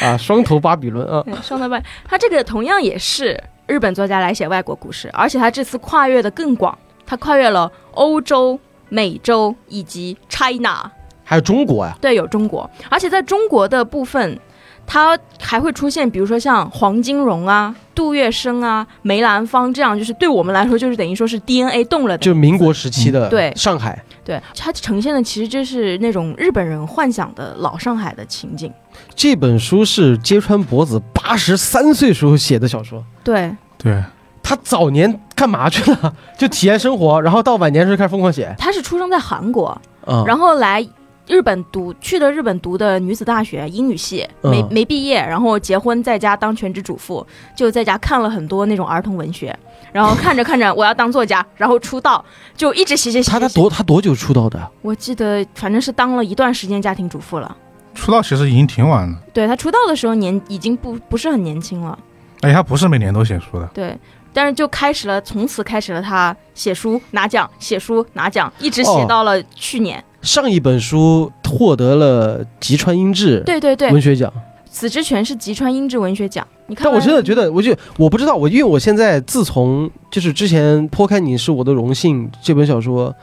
[0.02, 8.58] 啊，双头巴比伦啊，双头巴，他这个同样也是日本作家来写外国故事，而且他这次跨越的更广，他跨越了欧洲、
[8.89, 10.91] 美洲以及 China，
[11.23, 14.39] 还有中国呀、对，有中国，而且在中国的部分，
[14.86, 22.23] 它还会出现，比如说像黄金荣啊、杜月笙啊、梅兰芳这样，就是对我们来说，就是等于说是 DNA 动了的。
[22.23, 23.54] 就民国时期的嗯对。
[23.56, 28.73] 上海，对，它呈现的其实就是那种日本人幻想的老上海的情景。
[29.15, 33.04] 这本书是揭川博子八十三岁时候写的小说。
[33.23, 34.04] 对，对，
[34.41, 36.13] 他早年干嘛去了？
[36.38, 40.23] 就体验生活，然后到晚年时候开始疯狂写他是出生在韩国，嗯。
[40.25, 40.86] 然后来
[41.28, 47.25] 日本读去的日本读的女子大学英语系，没嗯没毕业，然后结婚在家当全职主妇，
[47.56, 49.56] 就在家看了很多那种儿童文学，
[49.91, 52.25] 然后看着看着我要当作家，然后出道，
[52.58, 53.62] 就一直写写写他他写写。
[53.62, 54.60] 多他多久出道的？
[54.82, 57.56] 我记得反正是当了一段时间家庭主妇了。
[57.93, 61.97] 出道其实已经挺晚了，对他出道的时候年已经不不是很年轻了，
[62.41, 63.69] 而且他不是每年都写书的。
[63.73, 63.95] 对。
[64.34, 70.04] 但是就开始了，从此开始了他写书拿奖，写书拿奖，一直写哦到了去年。
[70.22, 74.32] 上一本书获得了吉川英治对对对，文学奖，
[74.70, 76.46] 死之泉是吉川英治文学奖。
[76.68, 83.15] 你看，但我真的觉得，我就我不知道，我因为我现在自从就是之前《剖开你是我的荣幸》这本小说，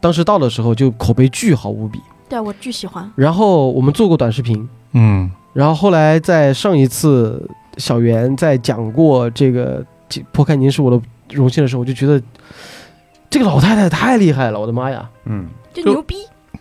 [0.00, 1.98] 当时到的时候就口碑巨好无比，
[2.28, 3.10] 对我巨喜欢。
[3.16, 9.82] 然后我们做过短视频，嗯，然后后来在上一次小袁在讲过这个
[10.32, 12.20] 《剖开您是我的荣幸》的时候，我就觉得
[13.30, 15.08] 这个老太太太厉害了，我的妈呀！
[15.24, 16.16] 嗯，就就牛逼，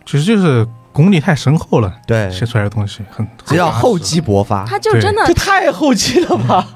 [0.05, 3.97] 其实就是功力太深厚了，对，写出来的东西很只要厚。
[3.99, 4.65] 积薄发。
[4.65, 6.67] 他就真的这，太厚积了吧？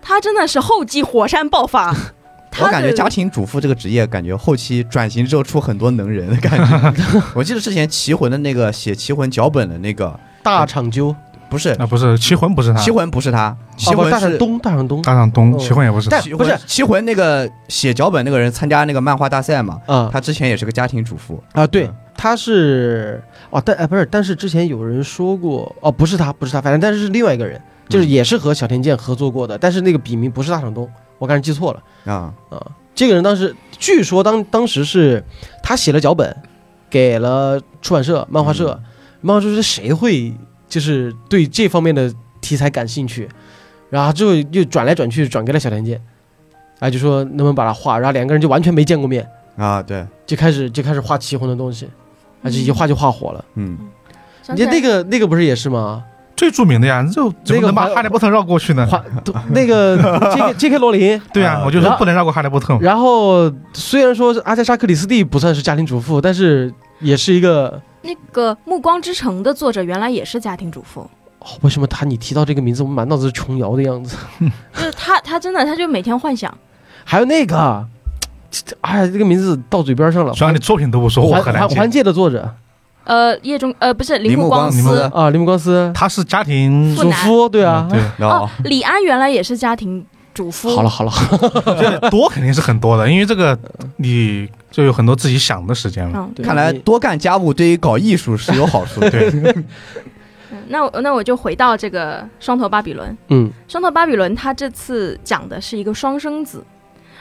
[0.00, 1.94] 他真的是厚积火山爆发。
[2.60, 7.22] 我感觉家庭主妇这个职业，感觉后期转型之后出很多能人的感觉。
[7.34, 11.14] 我记得之前《棋魂》的那个写《棋魂》脚本的那个，大厂究，
[11.48, 15.00] 不是啊，不是棋魂不是他，《棋魂》，不是他，《棋魂》是大上东，大上东。
[15.02, 15.58] 大上东，哦。
[15.58, 16.10] 棋魂也不是。
[16.10, 16.20] 但。
[16.36, 20.10] 不是《棋魂》那个写脚本那个人参加那个漫画大赛嘛，嗯。
[20.12, 21.42] 他之前也是个家庭主妇。
[21.52, 31.82] 啊，对嗯，他是哦，但哎不是，但是之前有人说过，哦，不是他，不是他，反正但是是另外一个人，就是也是和小田健合作过的，但是那个笔名不是大上东，我刚才记错了。
[32.12, 32.66] 啊，啊。
[32.94, 35.24] 这个人当时据说当当时是
[35.62, 36.36] 他写了脚本，
[36.90, 38.80] 给了出版社、漫画社，
[39.20, 40.34] 漫画社说谁会
[40.68, 43.28] 就是对这方面的题材感兴趣，
[43.90, 46.00] 然后之后又转来转去转给了小田健，
[46.78, 51.88] 啊，就说能不能把他画，然后两个人就完全没见过面，啊，对，就开始就开始画棋魂的东西，
[52.42, 53.44] 啊，就一画就画火了。
[53.54, 53.78] 嗯，
[54.50, 56.04] 你想起来那个那个不是也是吗？
[56.36, 58.86] 最著名的呀，就怎么能把哈利波特绕过去呢？
[58.86, 59.96] 画都那个
[60.32, 60.54] J.K.
[60.54, 60.78] J.K.
[60.78, 62.78] 罗琳，对啊，啊我就说不能绕过哈利波特嘛。
[62.80, 71.10] 然后虽然说阿加莎克里斯蒂不算是家庭主妇，但是也是一个、那个《暮光之城》的作者原来也是家庭主妇，哦
[71.62, 74.16] 为什么他你提到这个名字，我满脑子是琼瑶的样子。
[74.74, 76.52] 就是他他真的他就每天幻想。
[77.04, 77.86] 还有那个，
[78.82, 80.34] 哎呀，这个名字到嘴边上了。
[80.34, 81.90] 虽然你作品都不说，我环很难接环环。
[81.90, 82.54] 界的作者
[83.04, 87.88] 呃，叶中呃不是铃铃木光光司啊，铃木光司他是家庭主夫，对啊。
[87.90, 90.76] 对，哦哦，，李安原来也是家庭主妇。
[90.76, 91.12] 好了好了，
[91.80, 93.58] 这多肯定是很多的，因为这个
[93.96, 96.28] 你就有很多自己想的时间了。
[96.44, 99.00] 看来多干家务对于搞艺术是有好处。
[99.00, 99.54] 对，
[100.50, 103.16] 嗯那我那我就回到这个双头巴比伦。
[103.28, 106.64] 嗯双头巴比伦他这次讲的是一个双生子，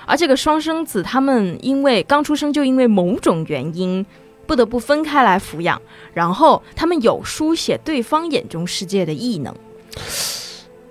[0.06, 4.06] 而这个双生子他们因为刚出生就因为某种原因
[4.46, 5.82] 不得不分开来抚养，
[6.14, 9.54] 然后他们有书写对方眼中世界的异能，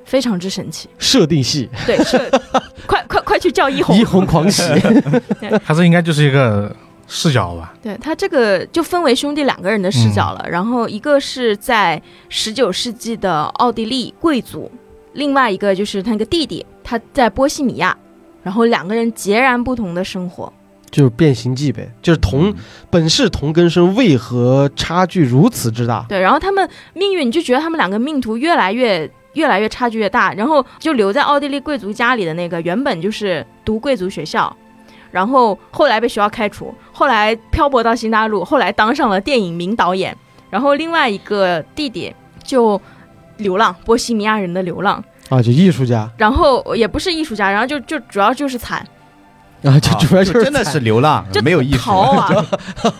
[0.04, 0.88] 非常之神奇。
[0.98, 2.18] 设定系对，设
[2.86, 4.04] 快快快去叫一红一。
[4.04, 4.62] 红狂喜，
[5.64, 6.74] 他这应该就是一个
[7.06, 7.74] 视角吧？
[7.82, 14.70] 对他这个就分为兄弟两个人的视角了，然后一个是在十九世纪的奥地利贵族，
[15.12, 17.96] 另外一个就是他那个弟弟，他在波西米亚，
[18.42, 20.52] 然后两个人截然不同的生活。
[20.88, 22.54] 就是变形记呗，就是同
[22.88, 26.06] 本是同根生，为何差距如此之大？
[26.08, 34.56] 对，然后他们命运，你就觉得他们两个命途越来越越来越差距越大，然后就留在奥地利贵族家里的那个，原本就是读贵族学校，
[35.10, 40.16] 然后后来被学校开除，后来漂泊到新大陆，后来当上了电影名导演，
[40.50, 42.80] 然后另外一个弟弟就
[43.38, 46.08] 流浪，波西米亚人的流浪，啊，就艺术家。
[46.16, 48.86] 然后也不是艺术家，然后就就主要就是惨，
[49.62, 51.78] 啊，就主要就是真的是流浪就，没有艺术。
[51.78, 52.46] 逃啊，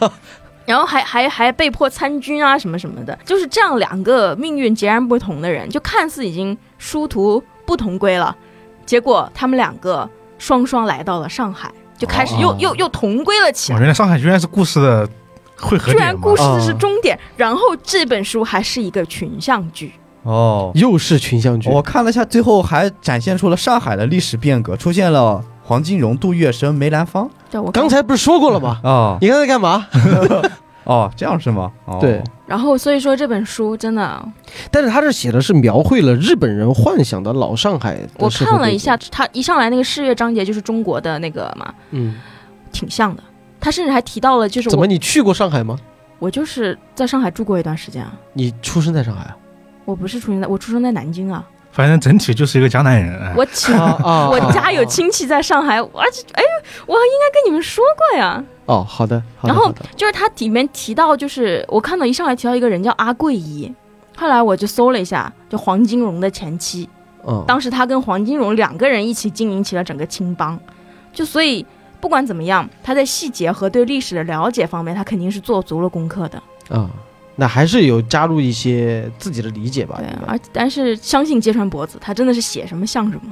[0.66, 8.37] 然后还还还被迫参军啊什么什么的，就是这样两个命运截然不同的人，就看似已经殊途不同归了，
[8.85, 13.80] 结果他们两个双双来到了上海，就开始又、哦又又同归了起我来。
[13.80, 15.09] 原来上海居然是故事的
[15.59, 27.28] 汇合居然故事的是哦终点，然后这本书还是一个群像剧，哦，又是群像剧，我看了一下，最后还展现出了上海的历史变革，出现了黄金荣、杜月笙、梅兰芳。
[27.50, 28.80] 对我刚才不是说过了吗？
[28.85, 29.87] 哦你刚才干嘛？
[30.87, 31.70] 哦，这样是吗？
[31.85, 34.29] 哦、对，然后所以说这本书真的，
[34.70, 42.14] 但是他这写的是描绘了日本人幻想的老上海我看了一下，，他一上来那个四月章节就是中国的那个嘛，嗯，
[42.72, 43.22] 挺像的。
[43.61, 45.77] 他甚至还提到了，就是怎么你去过上海吗？
[46.18, 48.12] 我就是在上海住过一段时间啊。
[48.33, 49.37] 你出生在上海啊？
[49.85, 51.44] 我不是出生在，我出生在南京啊。
[51.76, 53.14] 反正整体就是一个江南人。
[53.20, 56.42] 哎我亲，啊啊 我家有亲戚在上海，我而且哎，
[56.86, 58.42] 我应该跟你们说过呀。
[58.64, 63.70] 哦，好的，好的然后就是他里面提到，就是我看到一上来提到一个人叫阿桂姨，
[64.16, 66.88] 后来我就搜了一下，就黄金荣的前妻，
[67.26, 70.58] 嗯，当时他跟黄金荣两个人一起经营起了整个青帮，
[71.12, 71.64] 就所以
[72.00, 76.42] 不管怎么样，他在细节和对历史的了解方面，他肯定是做足了功课的。
[76.70, 76.88] 啊，
[77.37, 83.22] 那还是有加入一些自己的理解吧，而但是相信揭穿脖子，他真的是写什么像什么。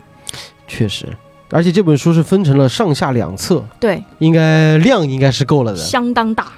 [0.68, 1.08] 确实，
[1.50, 5.78] 而且这本书是分成了上下两册，对，应该量应该是够了的。
[5.78, 6.48] 相当大。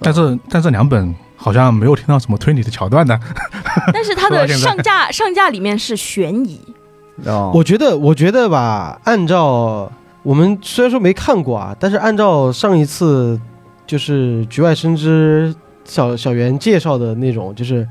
[0.00, 3.18] 但是但这两本好像没有听到什么推理的桥段呢。
[3.92, 6.60] 但是它的上架上架里面是悬疑，
[7.26, 9.90] 哦，我觉得，我觉得吧，按照
[10.22, 13.40] 我们虽然说没看过啊，但是按照上一次
[13.86, 15.54] 就是局外生枝
[15.88, 17.84] 小小袁介绍的那种，就是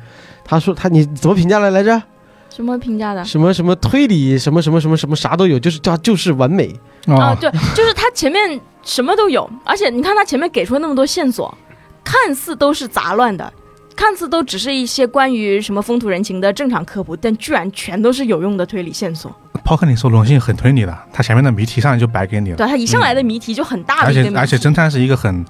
[0.46, 2.02] 他说他你怎么评价来来着？
[2.50, 3.24] 什么评价的？
[3.26, 6.74] 什么什么推理，什么什么什么什么啥都有，就是叫就是完美。
[7.08, 11.56] 啊，哦，对，就是他前面什么都有，而且你看他前面给出了那么多线索，
[12.04, 13.52] 看似都是杂乱的，
[13.96, 19.32] 看似都只是一些关于什么风土人情的正常科普，但居然全都是有用的推理线索。
[19.64, 25.46] 抛开你说，龙信很推理的，他前面的谜题上来就白给你了，对，他一上来的谜题就很大的而且而且侦探是一个很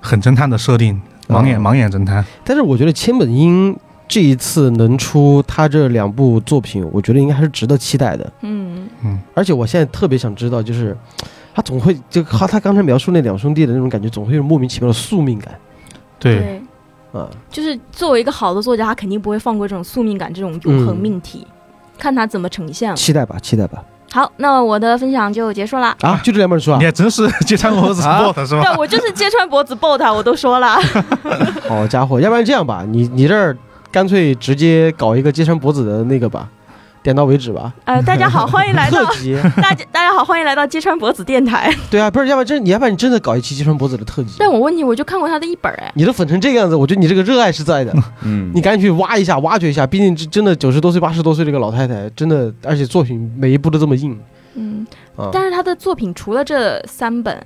[0.00, 1.00] 很侦探的设定，
[1.30, 2.24] 盲眼哦盲眼侦探。
[2.44, 3.76] 但是我觉得千本樱
[4.08, 8.32] 这一次能出他这两部作品，我觉得应该还是值得期待的。
[8.40, 10.96] 嗯，嗯，而且我现在特别想知道，就是
[11.54, 15.54] 他总会就他他刚才描述那两兄弟的那种感觉，总会有莫名其妙的宿命感
[16.18, 16.60] 对，
[17.12, 17.28] 啊。
[17.50, 21.46] 就是作为一个好的作家，他肯定不会放过这种宿命感这种永恒命题，
[21.96, 22.96] 看他怎么呈现了。
[22.96, 23.84] 期待吧，期待吧。
[24.12, 25.94] 好，那我的分享就结束了。
[26.00, 26.84] 啊，就这两本书啊你。
[26.84, 28.62] 还真是揭穿脖子 bot 是吧？
[28.62, 30.78] 对，我就是揭穿脖子 bot，我都说了。
[31.68, 33.56] 好家伙，要不然这样吧，你你这儿
[33.92, 36.48] 干脆直接搞一个揭穿脖子的那个吧，
[37.02, 37.72] 点到为止吧。
[37.84, 41.74] 呃，大家好， 欢迎来到特辑，大家大家好，欢迎来到揭穿脖子电台。
[41.90, 44.36] 对啊，不是，要不然真，你要不然你真的搞一期揭穿脖子的特辑。
[44.38, 49.86] 但我问你，我就看过他的一本哎，你都粉成这个样子，我觉得你这个热爱是在的， 嗯，你赶紧去挖一下、挖掘一下。
[49.86, 54.18] 毕竟这真的九十多岁、八十多岁这个老太太，真的，而且作品每一部都这么硬
[54.54, 54.86] 嗯，
[55.16, 55.30] 啊。
[55.32, 57.42] 但是他的作品除了这三本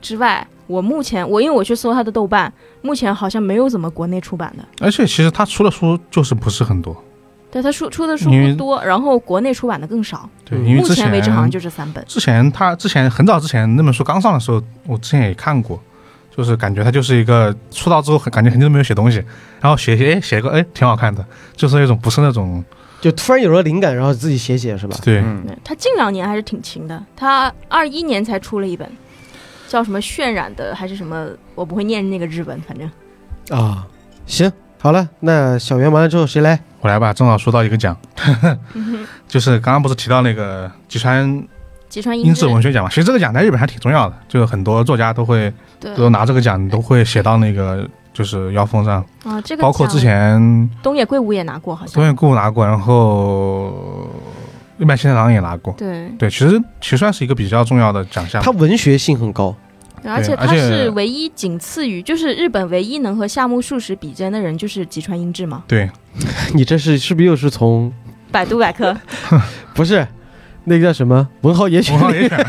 [0.00, 4.64] 之外，我目前我因为我去搜他的豆瓣，目前好像没有怎么国内出版的。
[4.80, 6.96] 而且其实他出的书就是不是很多，
[7.54, 10.28] 对他出出的书不多，然后国内出版的更少。
[10.44, 12.04] 对，因为目前前为止好像就这三本。
[12.08, 15.80] 之前他之前很早之前那本书刚上的时候，我之前也看过，
[16.36, 19.22] 就是感觉他就是一个出道之后很感觉很久都没有写东西，
[19.60, 22.64] 然后写写哎写个哎挺好看的，就是那种不是那种
[23.00, 24.96] 就突然有了灵感，然后自己写写是吧？
[25.04, 25.22] 对、
[25.62, 28.90] 他近两年还是挺勤的，他二一年才出了一本，
[29.68, 32.90] 叫什么渲染的还是什么，我不会念那个日文，反正
[33.56, 33.86] 啊，
[34.26, 34.50] 行，
[34.84, 36.60] 好了，那小圆完了之后谁来？
[36.82, 37.96] 我来吧，正好说到一个奖，
[39.26, 41.42] 就是刚刚不是提到那个吉川
[41.88, 45.50] 吉川英治文学奖嘛，其实这个奖在日本还挺重要的，就是很多作家都会
[45.96, 51.94] 都拿这个奖都会写到那个就是腰封上，啊，这个包括之前东野圭吾也拿过，好像。
[51.94, 53.72] 东野圭吾拿过，然后
[54.76, 55.72] 日本新太郎也拿过。
[55.78, 58.42] 对，对，其实其实算是一个比较重要的奖项。
[58.42, 59.63] 它文学性很高，对
[60.04, 65.64] 而且他是唯一仅次于，就是日本唯一能和夏目漱石比肩的人，就是吉川英治嘛。
[65.66, 65.90] 对，
[66.54, 67.92] 你这是是不是又是从
[68.30, 68.96] 百度百科，
[69.74, 70.06] 不是
[70.64, 72.04] 那个叫什么文豪野犬文？
[72.04, 72.46] 豪野犬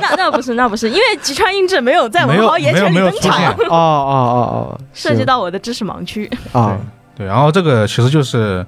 [0.00, 3.52] 那那不是那不是，因为吉川英治没有在文豪野犬里登场，。
[3.54, 6.30] 哦哦哦哦，涉及到我的知识盲区。
[6.52, 6.78] 啊，
[7.16, 8.64] 对，然后这个其实就是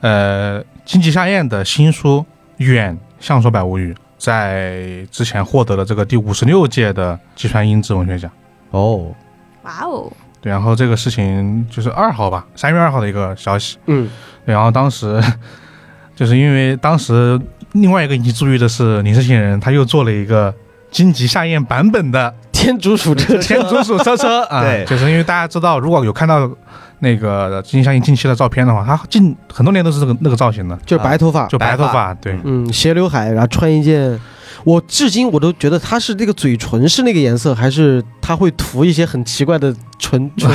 [0.00, 2.24] 呃金吉夏彦的新书
[2.64, 8.30] 《远相说百物语》在之前获得了这个第五十六届的计算英治文学奖。
[8.72, 9.14] 哦，
[9.62, 13.78] 哇哦，对，然后这个事情就是二号吧，三月二号的一个消息。
[13.86, 14.10] 嗯，
[14.44, 15.22] 对然后当时
[16.14, 17.40] 就是因为当时
[17.72, 20.52] 另外一个引起注意的是林世信人，他又做了一个
[20.90, 24.84] 荆棘夏彦版本的天竺鼠车天竺鼠车车 啊，对。
[24.84, 26.50] 就是因为大家知道，如果有看到
[26.98, 34.18] 那个金相应近期的照片的话，他近很多年都是这个那个造型的，就是白头发，就白头发，对，嗯，斜刘海，然后穿一件，
[34.64, 40.50] 我至今我都觉得他是那个嘴唇是那个颜色，还是他会涂一些很奇怪的唇 唇？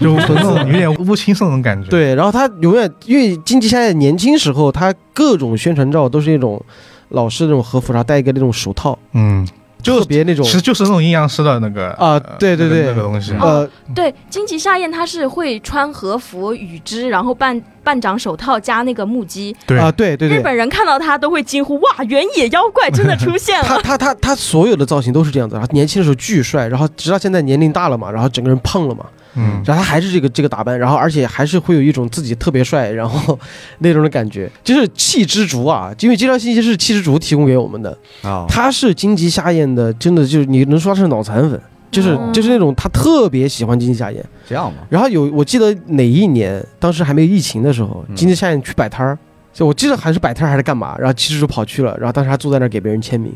[0.00, 6.62] 就那种有点乌青色那种感觉。，对，然后他永远因为金吉夏在年轻时候，他各种宣传照都是那种
[7.08, 9.44] 老式的那种和服，然后戴一个那种手套，嗯，
[9.82, 12.86] 就特别那种其实就是那种阴阳师的那个啊呃对对对。
[12.86, 13.32] 那个东西。
[13.34, 19.54] 哦呃，对，金崎夏彦他是会穿和服、羽织，然后半半掌手套加那个木屐。
[19.66, 19.78] 对。
[19.78, 23.82] 啊，对对对，日本人看到他都会惊呼：“哇，原野妖怪真的出现他了。
[23.84, 29.04] 他他他他所有的造型都是这样子，然后年轻的时候巨帅，然后直到现在年龄大了嘛，然后整个人胖了嘛，
[29.38, 33.38] 嗯，然后他还是这个这个打扮，然后而且还是会有一种自己特别帅，然后
[33.78, 41.60] 那种的感觉，就是气之竹啊，因为这条信息是气之竹提供给我们的，啊，他是金吉夏彦的，真的就是你能说他是脑残粉，
[41.90, 42.30] 就是、哦。
[42.32, 44.24] 就是那种他特别喜欢金吉夏彦。
[44.48, 48.16] 这样嘛，然后有我记得哪一年，当时还没有疫情的时候，嗯。
[48.16, 49.16] 金吉夏彦去摆摊儿，
[49.52, 53.32] 就我记得还是摆摊儿还是干嘛，然后气之竹跑去了，然后当时还坐在那儿给别人签名，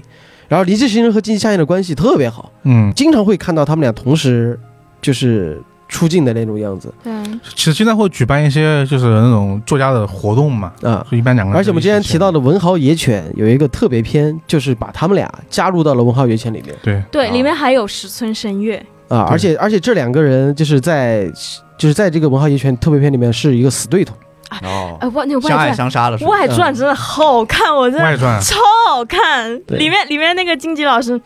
[0.49, 4.59] 然后林志行人和金吉夏彦的关系特别好，嗯，经常会看到他们俩同时
[5.01, 5.61] 就是
[5.93, 6.93] 出镜的那种样子。
[7.05, 7.13] 对，
[7.55, 11.07] 其实经常会举办一些就是那种作家的活动嘛，啊。
[11.11, 11.61] 就一般两个人。
[11.61, 16.75] 而且我们之前提到，的《文豪野犬》有一个特别篇，就是把他们俩加入到了《文豪野犬》里面。
[16.83, 17.33] 对，对，啊。
[17.33, 21.31] 里面还有石村深月，啊，而且而且这两个人就是在
[21.77, 24.15] 就是在这个《文豪野犬》特别篇里面是一个死对头，
[24.63, 26.31] 哦，呃，外那个相爱外传，相杀了是吧？
[26.31, 28.41] 外传真的好看，我真的外传。
[28.41, 28.57] 超
[28.89, 29.55] 好看。
[29.69, 31.21] 里面里面那个金吉老师，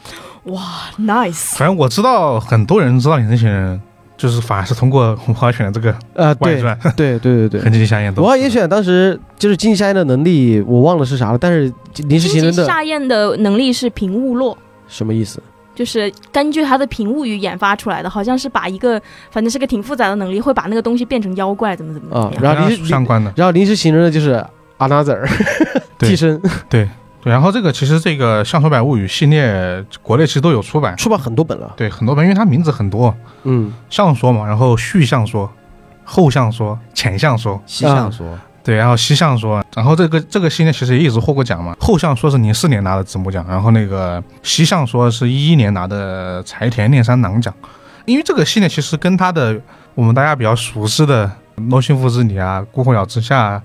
[0.45, 0.63] 哇
[1.01, 3.81] ，nice，反正我知道很多人知道你那些人，
[4.17, 7.73] 就是反而是通过红花选的这个呃，对外传， 对对对对很。
[7.73, 11.73] 积极相应《文豪野犬》当时就是金夏彦的能力，我忘了是啥了，但是
[12.09, 14.57] 临时金吉行人的夏彦的能力是平物落。
[14.89, 15.43] 什么意思？
[15.75, 18.99] 就是根据他的平物语研发出来的，好像是把一个，
[19.31, 22.33] 反正是个挺复杂的能力，会把那个东西变成妖怪，怎么怎么怎么样。
[22.33, 23.31] 啊然后临相关的。
[23.37, 24.43] 然后临时行人的就是
[24.79, 25.29] 阿纳泽尔
[25.99, 26.41] 对替身，
[26.71, 26.89] 对，
[27.23, 31.73] 然后这个其实这个《相说百物语》系列，国内其实都有出版，出版很多本了。
[31.77, 35.51] 对，很多本，因为它名字很多，嗯，相说嘛，然后续相说、
[36.05, 41.77] 后相说、前相说，西相说，对，然后西相说，然后这个这个系列其实也一直获过奖嘛。
[41.81, 47.53] 后相说是零四年拿的子母奖，然后那个西相说是一一年拿的柴田炼三郎奖。
[48.05, 49.61] 因为这个系列其实跟他的
[49.97, 51.27] 我们大家比较熟悉的
[51.69, 53.63] 《罗幸福之女》啊、《孤鸿鸟之下》啊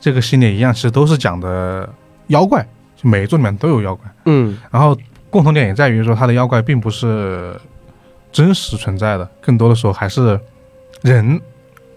[0.00, 1.88] 这个系列一样，其实都是讲的
[2.26, 2.66] 妖怪，就
[3.06, 4.04] 每一座里面都有妖怪。
[4.26, 4.58] 嗯。
[4.70, 4.96] 然后
[5.30, 7.54] 共同点也在于说，它的妖怪并不是
[8.32, 10.38] 真实存在的，更多的时候还是
[11.02, 11.40] 人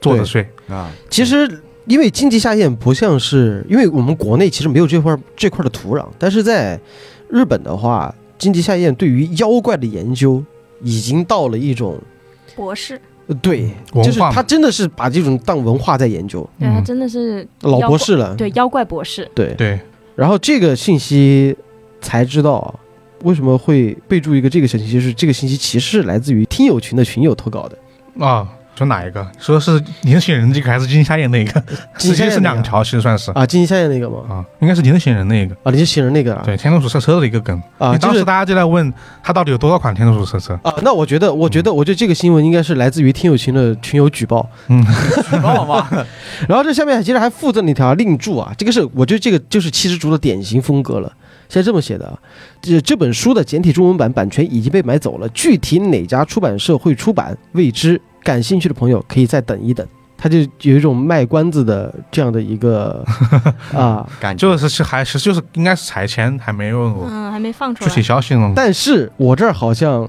[0.02, 0.44] 做的对。
[0.44, 0.74] 祟。
[0.74, 6.80] 啊，其实因为金吉夏彦不像是，因为我们国内其实没有这块这块的土壤，但是在
[7.30, 10.44] 日本的话，金吉夏彦对于妖怪的研究
[10.82, 12.00] 已经到了一种，
[12.56, 13.72] 博士，呃对，
[14.04, 19.30] 就是他真的是把这种当文化在研究，对他嗯真的是老，博士了，对妖怪博士。
[19.34, 19.54] 对。
[19.56, 19.80] 对，
[20.20, 21.56] 然后这个信息
[22.02, 22.78] 才知道
[23.24, 27.78] 为什么会备注一个这个信息，就是这个信息其实来自于听友群的群友投稿的。
[28.26, 28.46] 啊，
[28.80, 29.28] 说哪一个？
[29.38, 31.62] 说是年轻人这个还是金夏彦那个？
[32.00, 34.20] 金夏是两条，其实算是啊，金星夏彦那个吗？
[34.30, 35.54] 啊，应该是年轻人那个。
[35.64, 36.42] 啊，你是新人那个啊？
[36.46, 40.58] 对，天竺鼠车车的一个梗啊，当时大家就在问他到底有多少款天竺鼠车车。
[40.64, 44.50] 啊，那我觉得，我觉得，我觉得这个新闻应该是来自于听友群的群友举报。
[44.70, 44.82] 嗯，
[45.30, 45.86] 知道吗？
[46.48, 51.12] 然后这下面其实还附赠了一条另注啊，这个是我觉得这个就是七之竹的典型风格了。
[51.50, 52.16] 现在这么写的啊，
[52.62, 58.00] 这这本书的简体中文版版权已经被买走了，具体哪家出版社会出版未知，
[58.30, 59.84] 感兴趣的朋友可以再等一等。
[60.22, 63.04] 他就有一种卖关子的这样的一个
[63.74, 68.02] 啊，感觉就是是还是就是应该是彩签，还没有嗯，还没放出具体来。
[68.04, 68.52] 消息呢。
[68.56, 70.08] 但是我这儿好像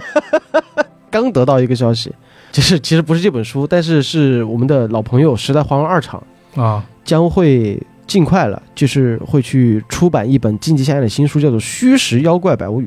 [1.10, 2.12] 刚得到一个消息，
[2.50, 6.20] 就是其实不是这本书，但是是我们的老朋友时代华文二厂
[6.56, 12.86] 啊，将会尽快了，就是会去出版一本晋级夏彦的新书，叫做《虚实妖怪百物语》。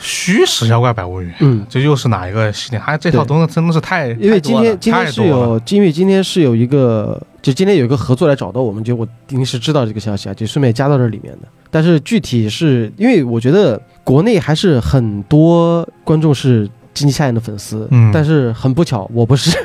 [0.00, 2.80] 虚实妖怪百物语，嗯，这又是哪一个系列？
[2.84, 11.48] 它这套东西真的是太因为今天今天是有，因为今天是有一个，就今天有一个合作来找到我们，就我临时知道这个消息啊，就顺便加到这里面的。
[11.70, 19.58] 但是具体是因为我觉得国内还是很多观众是金夏彦的粉丝，嗯但是很不巧，我不是。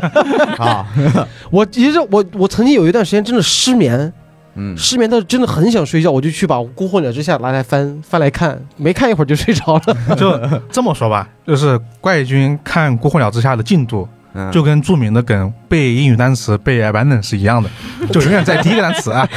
[0.56, 0.86] 啊，
[1.50, 4.10] 我其实我我曾经有一段时间真的失眠，
[4.54, 9.96] 嗯，失眠到真的很想睡觉，我就去把《孤火鸟之下》拿来翻翻来看，没看一会儿就睡着了。
[10.16, 10.38] 就
[10.70, 17.70] 这么说吧，就是怪军看《孤火鸟之下》的进度，嗯就跟著名的梗背英语单词背 abandon 是一样的，
[18.12, 19.28] 就永远在第一个单词啊。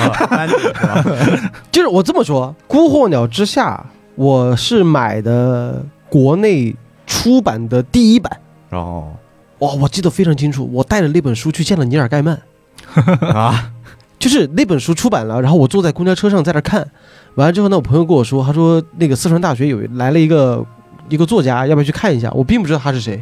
[1.72, 3.86] 就是我这么说，《孤火鸟之下》
[4.16, 8.40] 我是买的国内出版的第一版。
[8.72, 9.14] 哦
[9.60, 12.38] 哇，我记得非常清楚，我带着那本书去见了尼尔盖曼，
[13.34, 13.72] 啊，
[14.24, 16.80] 就是那本书出版了，然后我坐在公交车上在那看，
[17.36, 20.66] 完了之后呢，我朋友跟我说，他说那个四川大学有来了一个
[21.10, 22.32] 一个作家，要不要去看一下？
[22.32, 23.22] 我并不知道他是谁，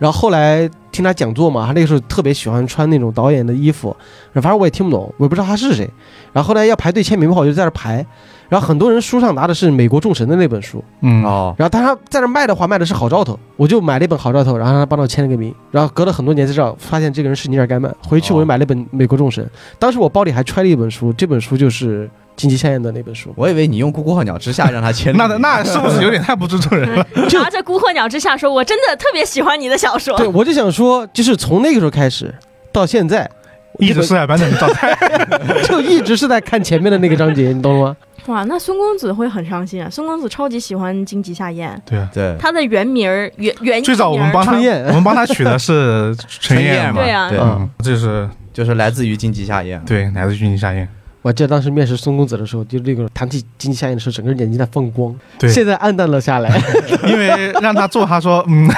[0.00, 3.96] 然后后来听他讲座嘛，他那个时候特别喜欢穿那种导演的衣服，
[4.32, 5.88] 反正我也听不懂，我也不知道他是谁。
[6.32, 8.04] 然后后来要排队签名嘛，我就在那排，
[8.52, 17.90] 然后很多人书上拿的是美国众神的那本书，嗯，哦，然后但他在那卖的话卖的是好兆头，我就买了一本好兆头，然后让他帮我签了个名，然后隔了很多年才知道，发现这个人是尼尔盖曼。
[18.06, 19.42] 回去我又买了一本《美国众神》，
[19.78, 23.32] 当时我包里还揣了一本书，这本书就是金鸡夏彦的那本书。
[23.36, 27.06] 我以为你用《孤孤鹤鸟之下》让他签 那那是不是有点太不尊重人了？
[27.14, 30.14] 拿着《孤鹤鸟之下》说：“我真的特别喜欢你的小说。
[30.18, 32.34] 对，我就想说，就是从那个时候开始
[32.70, 33.30] 到现在，
[33.78, 34.94] 一直是在版本的状态。
[35.64, 37.96] 就一直是在看前面的那个章节，你懂了吗？”
[38.26, 39.90] 哇，那孙公子会很伤心啊！
[39.90, 47.02] 孙公子超级喜欢金吉夏彦，对啊，对，他的原名儿原原最早我们帮他，我们帮他取的是陈陈燕燕嘛。
[47.02, 49.84] 对啊对，嗯，这是就是来自于金吉夏彦。
[49.84, 50.88] 对来自于金吉夏燕。
[51.22, 55.14] 我记得当时面试孙公子的时候，就那个谈起金鸡夏彦的时候，整个人眼睛在放光。
[55.38, 56.50] 对现在暗淡了下来。
[57.06, 58.68] 因为让他做，他说嗯，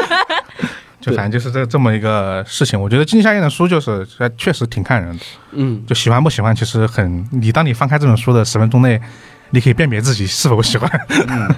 [1.10, 2.80] 就反正就是这这么一个事情。
[2.80, 9.00] 我觉得金夏燕的书就是确实挺看人的，嗯，就喜欢不喜欢，其实很你当你翻开这本书的十分钟内，
[9.50, 10.90] 你可以辨别自己是否喜欢。
[11.28, 11.54] 嗯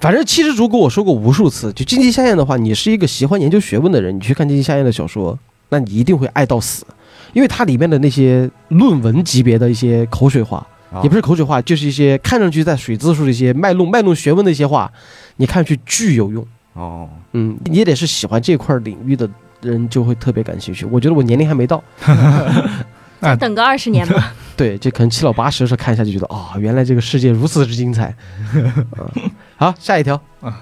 [0.00, 5.38] 反正七之竹跟我说过无数次，就金鸡夏燕的话，你是一个喜欢研究学问的人，你去看金鸡夏燕的小说，
[5.68, 6.84] 那你一定会爱到死，
[7.32, 14.90] 因为它里面的那些论文级别的一些口水话，啊也不是口水话，就是一些看上去在水字数的一些卖弄卖弄学问的一些话，
[15.36, 16.44] 你看上去巨有用。
[16.74, 19.28] 哦，嗯，你也得是喜欢这块领域的
[19.60, 20.84] 人，就会特别感兴趣。
[20.86, 21.82] 我觉得我年龄还没到，
[23.20, 24.32] 再等个二十年吧。
[24.56, 28.14] 对，这可能七老八十的时候看一下就觉得，哦，原来这个世界如此之精彩。
[28.54, 28.84] 嗯
[29.56, 30.60] 好，下一条啊，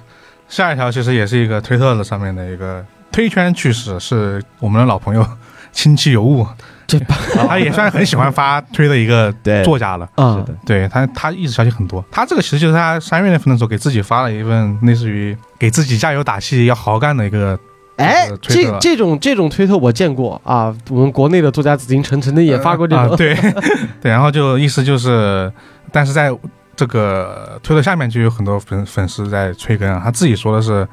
[0.48, 5.26] 下一条其实也是一个推特的上面的一个推圈趣事，是我们的老朋友
[5.72, 6.46] 亲戚有误，
[6.90, 6.98] 这
[7.46, 9.32] 他也算很喜欢发推的一个
[9.64, 10.08] 作家了。
[10.16, 12.04] 嗯，对他，他一直消息很多。
[12.10, 17.58] 他这个其实就是他三月份的时候给自己发了一份类似于给自己加油打气、要好好干的一个。
[17.96, 23.34] 哎这这种这种推特我见过啊，我们国内的作家紫金陈晨的也发过这种，啊对。
[24.00, 25.52] 对，然后就意思就是，
[25.92, 26.34] 但是在
[26.74, 30.88] 这个推特下面就有很多粉粉丝在催更啊，他自己说的是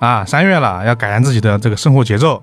[0.00, 2.42] 啊，三月了，要改善自己的这个生活节奏，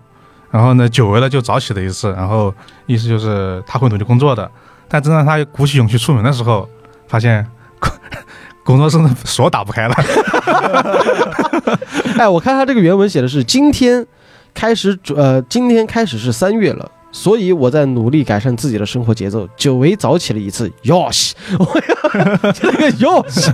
[0.51, 2.53] 然后呢，久违了就早起了一次，然后
[2.85, 4.49] 意思就是他会努力工作的，
[4.87, 6.67] 但正当他鼓起勇气出门的时候，
[7.07, 7.45] 发现
[7.79, 7.91] 工
[8.63, 9.95] 工作室的锁打不开了。
[12.17, 14.05] 哎，我看他这个原文写的是今天
[14.53, 16.91] 开始，呃，今天开始是三月了。
[17.11, 23.49] 所以我在努力改善自己的生活节奏，久违早起了一次，哟西，我要这个哟西，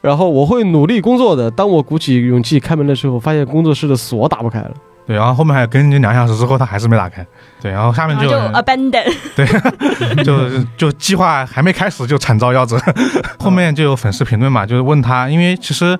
[0.00, 1.50] 然后我会努力工作的。
[1.50, 4.70] 当我鼓起勇气开门的时候，发现工作室的锁打不开了。
[5.06, 7.26] 对，然后后面还跟进两小时之后，他还是没打开。
[7.62, 9.46] 对，然后下面就就 abandon，对
[10.22, 12.78] 就就计划还没开始就惨遭夭折。
[13.40, 15.98] 后面就有粉丝评论嘛，就是问他，因为其实，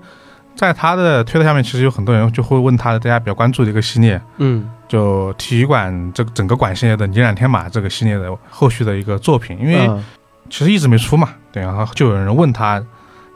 [0.55, 10.05] 在他的推特下面，其实有很多人就会问他，大家比较关注的一个系列，嗯就体育馆这整个馆系列的《你染天马》这个系列的后续的一个作品，因为啊
[10.51, 11.31] 其实一直没出嘛。
[11.51, 12.83] 对，然后就有人问他，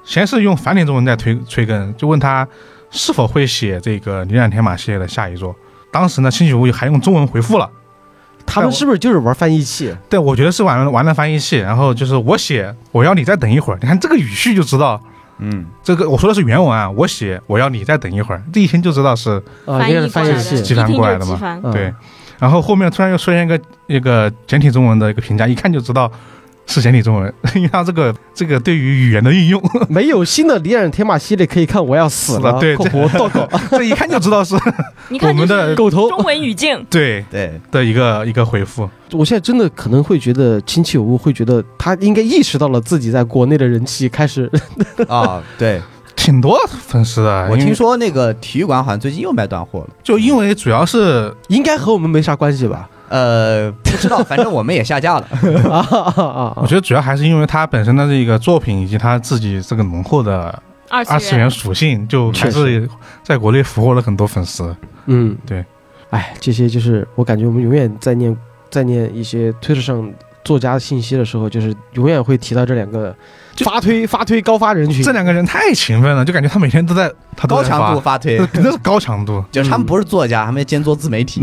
[0.04, 2.46] 先是用繁体中文在推催更，就问他
[2.90, 5.54] 是否会写这个《泥染天马》系列的下一作。
[5.90, 7.68] 当时呢，清喜屋还用中文回复了。
[8.44, 9.94] 他们是不是就是玩翻译器？
[10.08, 13.78] 对，我觉得是玩玩的翻译器，然后就是我写，我要你再等一会儿。
[13.80, 15.00] 你看这个语序就知道，
[15.38, 20.74] 嗯，这个我说的是原文啊，我写我要你再等一会儿，这一听就知道是啊，翻译过来的，翻译器机。
[20.74, 21.94] 翻过来的嘛对。
[22.38, 26.10] 然后后面突然又出现一个一个简体中文的一个评价，一看就知道
[26.66, 32.58] 是简体中文， 因为它这个这个对于语言的运用， 没有新的《离染天马》系列可以看，我要死了。
[32.60, 34.54] 对括弧倒狗 这一看就知道是
[35.08, 36.08] 你看我们的狗头。
[36.08, 38.88] 中文语境，对对，的一个一个回复。
[39.12, 44.50] 我现在真的可能会觉得亲戚有误，会觉得他应该意识到了自己在国内的人气开始
[45.06, 45.80] 啊，对，
[46.16, 49.90] 挺多粉丝的，我听说那个体育馆好像最近又卖断货了。
[50.02, 52.88] 就因为主要是应该和我们没啥关系吧？
[53.12, 55.28] 呃，不知道， 反正我们也下架了。
[55.70, 56.66] 啊啊啊我！
[56.66, 62.88] 觉得主要还是因为他本身的这个作品以及他自己这个浓厚的二二次元属性，就还确是
[63.22, 64.74] 在国内俘获了很多粉丝。
[65.04, 65.62] 嗯，对。
[66.08, 68.34] 哎，这些就是我感觉我们永远在念
[68.70, 70.10] 在念一些推特上
[70.42, 73.16] 作家信息的时候，就是永远会提到这两个就
[73.58, 75.02] 发推发推高发人群。
[75.02, 79.44] 这两个人太勤奋了，就感觉他每天都在他都在高强度发，发推，真的是高强度。
[79.52, 81.42] 就是他们不是作家，他们兼做自媒体。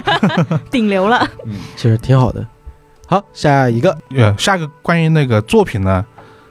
[0.70, 1.28] 顶流了。
[1.44, 2.44] 嗯其实挺好的。
[3.06, 6.04] 好，下一个呃，下个关于那个作品呢，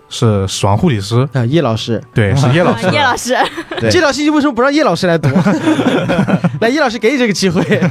[0.07, 2.89] 是《死亡护理师》，啊，叶老师，对，是叶老啊师。
[2.91, 3.35] 叶老师，
[3.77, 5.27] 对这条信息为什么不让叶老师来读？
[6.61, 7.81] 来，叶老师给你这个机会。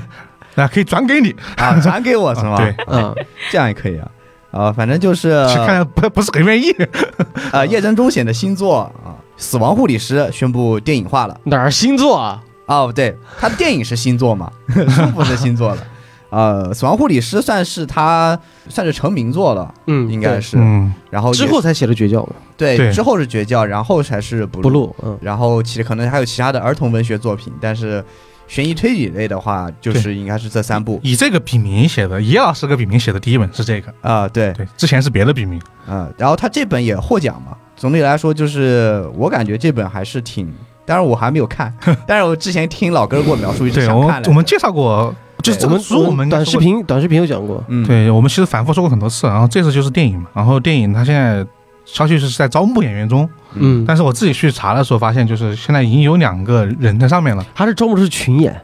[0.55, 1.35] 那可以转给你。
[1.57, 2.57] 啊，转给我是吗？
[2.57, 3.15] 对，嗯，
[3.51, 4.09] 这样也可以啊。
[4.55, 6.75] 啊，反正就是 去看不不是很愿意。
[7.53, 11.41] 呃，叶真忠显的新作啊，《死亡护理师》宣布电影化了。
[11.45, 12.43] 哪儿星座啊？
[12.67, 14.51] 哦，对，他的电影是新作嘛，
[14.89, 15.87] 书不是新作了。
[16.31, 18.37] 呃，《死亡护理师》算是他
[18.69, 20.57] 算是成名作了，嗯，应该是。
[20.59, 24.95] 嗯，然后之后才写的绝教嘛，对对之后是绝教，然后才是不不录。
[25.05, 28.05] 嗯，然后其实可能还有其他的儿童文学作品，但是
[28.47, 31.01] 悬疑推理类的话，就是应该是这三部。
[31.03, 35.61] 以这个笔名写的，叶老师个笔名写的第一本是这个，啊、对，对，之前是别的笔名。
[35.87, 37.57] 啊、然后他这本也获奖嘛。
[37.77, 40.53] 总体来说，就是我感觉这本还是挺，
[40.87, 41.75] 当然我还没有看，
[42.07, 51.45] 但是我之前听老哥给我描述，一直对，我想看我们介绍过，就是这我们个书我们短视频短视频有讲过，嗯，对我们其实反复说过很多次，然后这次就是电影嘛，然后电影它现在
[51.85, 58.59] 消息是在招募演员中，嗯，但是我自己去查的时候发现，就是现在已经有两个人在上面了，他是招募的是群演，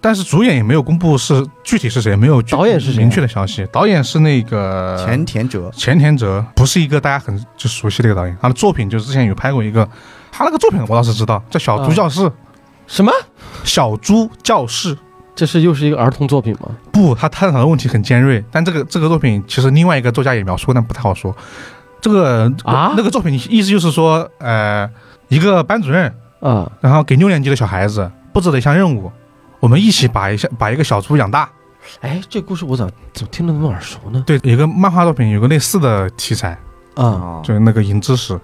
[0.00, 3.66] 但是主演也没有公布是具体是谁，没有导演是谁啊明确的消息。
[3.72, 9.88] 导演是那个前田哲，前田哲，不是一个大家很就熟悉的一个导演，他的作品就之前有拍过一个，
[10.32, 12.20] 他那个作品我倒是知道，叫《小猪啊教室》
[12.86, 13.12] 什么？
[13.62, 14.96] 小猪教室。
[15.36, 16.68] 这是又是一个儿童作品吗？
[16.92, 21.36] 不，他探讨的问题很尖锐，但这个这个作品其实另外一个作家也描述，但不太好说。
[22.04, 24.86] 这个啊那个作品意思就是说，呃，
[25.28, 29.10] 一个班主任，啊，然后给六年级的小孩子布置了一项任务，
[29.58, 31.48] 我们一起把一下把一个小猪养大。
[32.02, 34.22] 哎，这故事我咋怎么听着那么耳熟呢？
[34.26, 36.50] 对，有一个漫画作品有个类似的题材，
[36.94, 38.38] 啊，啊，就是那个银之匙。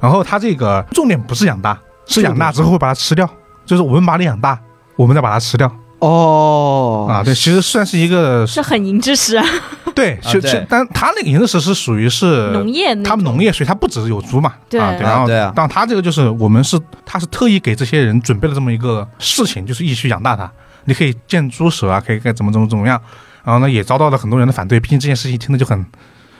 [0.00, 3.28] 然后他这个重点不是养大，是养大之后会把它吃掉，
[3.66, 4.58] 就是我们把你养大，
[4.96, 5.70] 我们再把它吃掉
[6.06, 7.22] 哦啊。
[7.22, 9.44] 对，其实算是一个是很银之石啊，
[9.94, 20.50] 对，啊对是是，但他那个银之石是属于是农业他们农业，所以它不只是有猪嘛，对啊，对，然后但他这个就是我们是他是特意给这些人准备了这么一个事情，就是一起去养大它，
[20.84, 23.00] 你可以见猪舍啊，可以该怎么怎么怎么样，
[23.44, 25.84] 然后呢也遭到了很多人的反对，毕竟这件事情听着就很。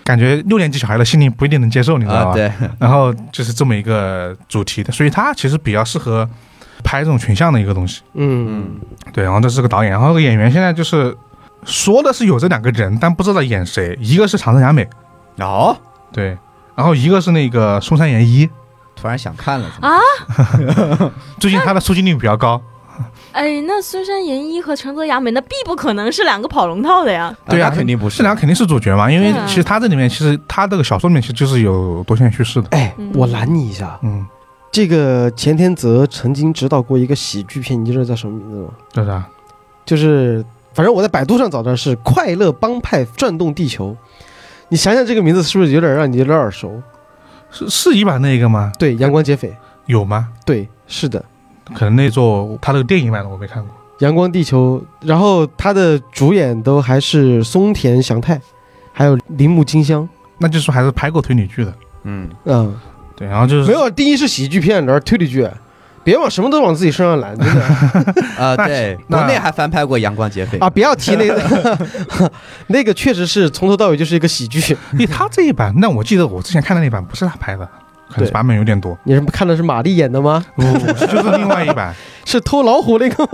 [0.04, 2.30] 感觉六年级小孩的心灵不一定能接受，你知道吧？
[2.30, 6.24] 啊，对，然后就是这么一个主题的，所以他其实比较适合
[6.87, 8.03] 拍这种群像的一个东西。
[8.14, 8.76] 嗯，
[9.12, 11.14] 对，然后这是个导演，然后这个演员现在就是
[11.64, 14.89] 说的是有这两个人，但不知道演谁，一个是长泽雅美，
[15.41, 15.76] 哦，
[16.12, 16.39] 对，
[16.76, 18.49] 然后一个是那个松山研一，
[18.95, 19.99] 突然想看了，啊。
[21.41, 22.62] 最近他的出镜率比较高。
[23.32, 27.37] 哎，那孙山研一和长泽雅美，那必不可能是两个跑龙套的呀。
[27.47, 32.68] 对啊肯定不是，这两个肯定是主角嘛，因为其实他这里面其实他这个小说里面其实就是有多线叙事的。
[32.70, 34.26] 哎嗯，我拦你一下，嗯，
[34.76, 38.68] 这个前天泽曾经指导过一个喜剧片，你知道叫什么名字吗？
[38.92, 39.24] 叫啥。
[39.86, 43.92] 就是反正我在百度上找的是《快乐帮派转动地球》，
[44.68, 46.82] 你想想这个名字是不是有点让你有点耳熟？
[47.50, 48.70] 是是一版那个吗？
[48.78, 49.56] 对，阳光劫匪，
[49.86, 50.28] 有吗？
[50.44, 51.24] 对，是的，
[51.74, 53.74] 可能那座他那个电影版的我没看过。
[54.00, 58.38] 阳光地球，然后他的主演都还是松田翔太，
[58.92, 60.06] 还有铃木金香，
[60.36, 61.72] 那就是说还是拍过推理剧的。
[62.02, 62.78] 嗯，嗯，
[63.16, 65.48] 对，然后就是没有，第一是喜剧片，然后推理剧，
[66.04, 67.62] 别往什么都往自己身上揽，真的
[68.38, 71.78] 啊，那对，那国内还翻拍过《阳光劫匪》啊，不要提那个，
[72.68, 74.76] 那个确实是从头到尾就是一个喜剧。
[74.92, 77.64] 因为他这一版，那我记得我之前看的那版不是他拍的，
[78.10, 78.96] 可能是版本有点多。
[79.04, 80.44] 你是看的是玛丽演的吗？
[80.54, 81.94] 不不不，就是另外一版。
[82.24, 83.30] 是偷老虎那个吗？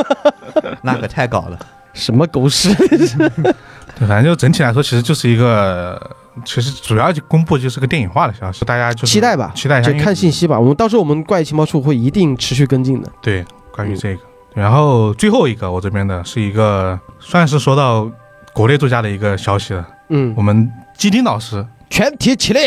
[0.82, 1.58] 那可太搞了，
[1.92, 2.72] 什么狗屎？
[2.74, 6.00] 对，反正就整体来说，其实就是一个，
[6.44, 10.58] 其实主要就公布就是个电影化的消息，大家就期待吧期待一下，就看信息吧。
[10.58, 13.10] 我们到时候我们怪异情报处会一定持续跟进的。
[13.20, 14.22] 对关于这个。
[14.54, 18.10] 然后最后一个我这边的是一个算是说到
[18.52, 22.60] 国内作家的一个消息了，嗯我，们基丁老师全体起立。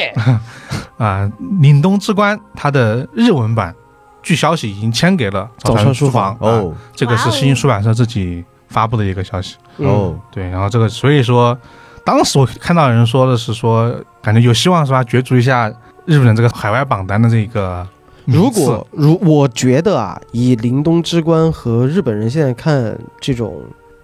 [0.97, 1.29] 啊，
[1.61, 3.75] 凛冬之关》它的日文版，
[4.23, 9.57] 据消息已经签给了早川川书房哦这个是新兴出版社自己发布的一个消息。
[9.77, 11.55] 嗯哦，对，然后这个所以说，
[12.05, 15.03] 当时我看到人说的是说，感觉有希望是吧？
[15.03, 15.69] 角逐一下
[16.05, 17.85] 日本这个海外榜单的这个
[18.25, 18.61] 名次。
[18.61, 23.61] 如果如我觉得啊，以凛冬之关和日本人现在看这种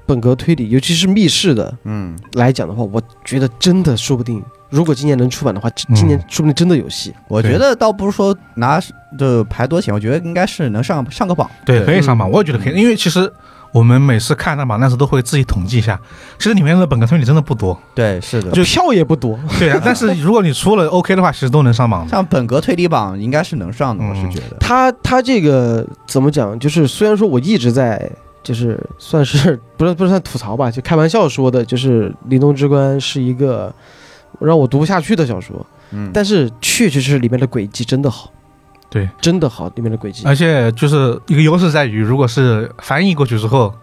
[0.08, 7.12] 本格推理，尤其是密室的嗯，来讲的话，我觉得真的说不定，如果今年能出版的话，今今年说不定真的有戏。
[7.12, 8.82] 对我觉得倒不是说拿
[9.18, 13.32] 的排多钱，我觉得应该是能上上个榜，对可以上榜，嗯我也觉得可以，因为其实
[13.72, 16.00] 我们每次看那榜单时都会自己统计一下，
[16.38, 17.80] 其实里面的本科推理真的不多。
[17.96, 22.10] 对，是的，就票也不多，对啊， 但是如果你出了 OK 的话，其实都能上榜的。
[22.10, 26.58] 像本格推理榜应该是能上的，我是嗯觉得，他他这个怎么讲？
[26.60, 28.12] 就是虽然说我一直在，
[28.44, 33.74] 就是算是 不是不是算吐槽吧，就开玩笑说的，就是《凛冬之关》是一个
[34.40, 38.32] 让我读不下去的小说，嗯，但是确实是里面的轨迹真的好，
[38.92, 40.24] 对，真的好，里面的轨迹。
[40.26, 43.74] 而且就是一个优势在于，如果是翻译过去之后，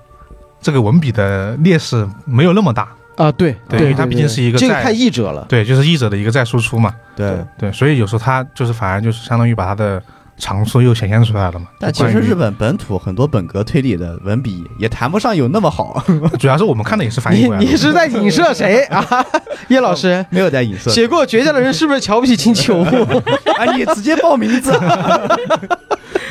[0.60, 2.94] 这个文笔的劣势没有那么大。
[3.16, 6.94] 啊，对对因为它毕竟是一个在这个太译者了，对，就是译者的一个再输出嘛。
[7.16, 7.42] 对。
[7.58, 10.00] 对，所以有时候他就是反而就是相当于把他的
[10.38, 11.66] 长处又显现出来了嘛。
[11.78, 16.02] 但其实日本本土很多本格推理的文笔也谈不上有那么好，
[16.38, 17.66] 主要是我们看的也是翻译你过来的。
[17.66, 19.04] 你是在影射谁啊？
[19.68, 20.90] 叶老师没有在影射。
[20.90, 22.80] 写过《绝佳的人》是不是瞧不起金球？
[23.58, 24.72] 啊，你直接报名字，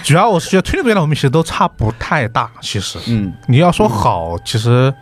[0.04, 2.50] 主要我是觉得推理的文笔其实都差不太大。
[2.62, 4.94] 其实嗯，你要说好，其实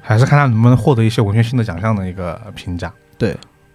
[0.00, 2.92] 还是看他能不能获得一些文学性的奖项的一个评价。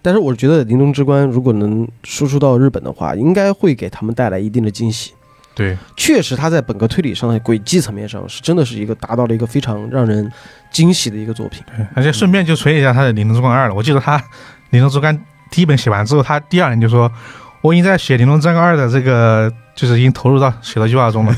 [0.02, 5.12] 但是我觉得《临终之关》如果能输出到日本的话，应该会给他们带来一定的惊喜。
[5.54, 10.30] 对，确实，他在本格推理上的轨迹层面上是真的是一个达到了一个非常让人
[10.70, 11.62] 惊喜的一个作品。
[11.76, 13.74] 对，而且顺便就吹一下他的《灵龙之关二》了。
[13.74, 14.18] 我记得他
[14.70, 15.14] 《灵龙之关》
[15.50, 17.12] 第一本写完之后，他第二年就说
[17.60, 21.34] ：“我已经在写《灵龙之冠二》的这个，就是已经投入到写到计划中了。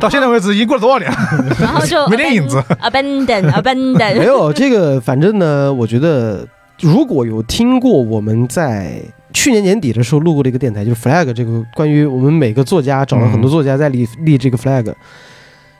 [0.00, 1.56] 到现在为止，已经过了多少年了？
[1.60, 6.44] 然后就没点影子 abandon 没 abandon，有这个，反正呢，我觉得
[6.82, 9.00] 如果有听过我们在
[9.32, 14.92] 去年年底的时候录过的一个电台，就是 flag 这个关于我们每个作家找了很多作家在立立这个 flag，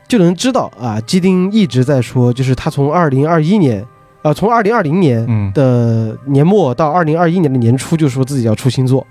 [0.07, 3.84] 就能知道啊，基丁一直在说，就是他从二零二一年，
[4.22, 9.05] 呃，从二零二零年嗯，的年末到二零二一年的年初，就说自己要出新作。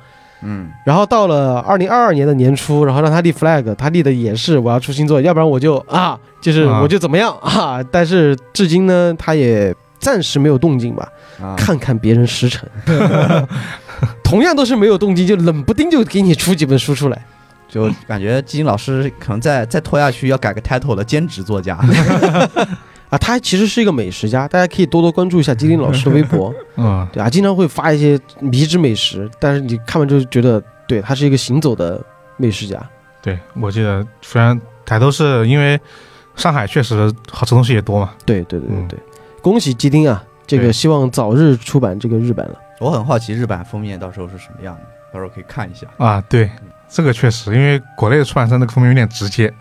[0.43, 7.83] 嗯，然后到了二零二二年的年初，然后让他立 flag，他立的也是我要出新作，要不然我就啊，就是啊我就怎么样啊。
[7.91, 11.07] 但是至今呢，他也暂时没有动静吧。
[11.41, 12.67] 啊，看看别人时辰，
[14.23, 17.25] 同样都是没有动静，就冷不丁就给你出几本书出来。
[17.69, 21.75] 就感觉基金老师可能再再拖下去要改个 title 了兼职作家。
[23.09, 32.01] 啊，他其实是一个美食家，大家可以多多关注一下基丁老师的微博， 嗯，对啊，经常会发一些迷之美食，但是你看完之后觉得，对他是一个行走的
[32.37, 32.81] 美食家。
[33.21, 35.79] 对，我记得虽然抬头是因为
[36.35, 38.99] 上海确实好吃东西也多嘛，对对对对嗯对，
[39.41, 40.23] 恭喜基丁啊！
[40.45, 42.55] 这个希望早日出版这个日版了。
[42.79, 44.81] 我很好奇日版封面到时候是什么样的，
[45.13, 46.49] 到时候可以看一下啊，对，
[46.89, 49.53] 这个确实，因为国内的出版社那个封面有点直接，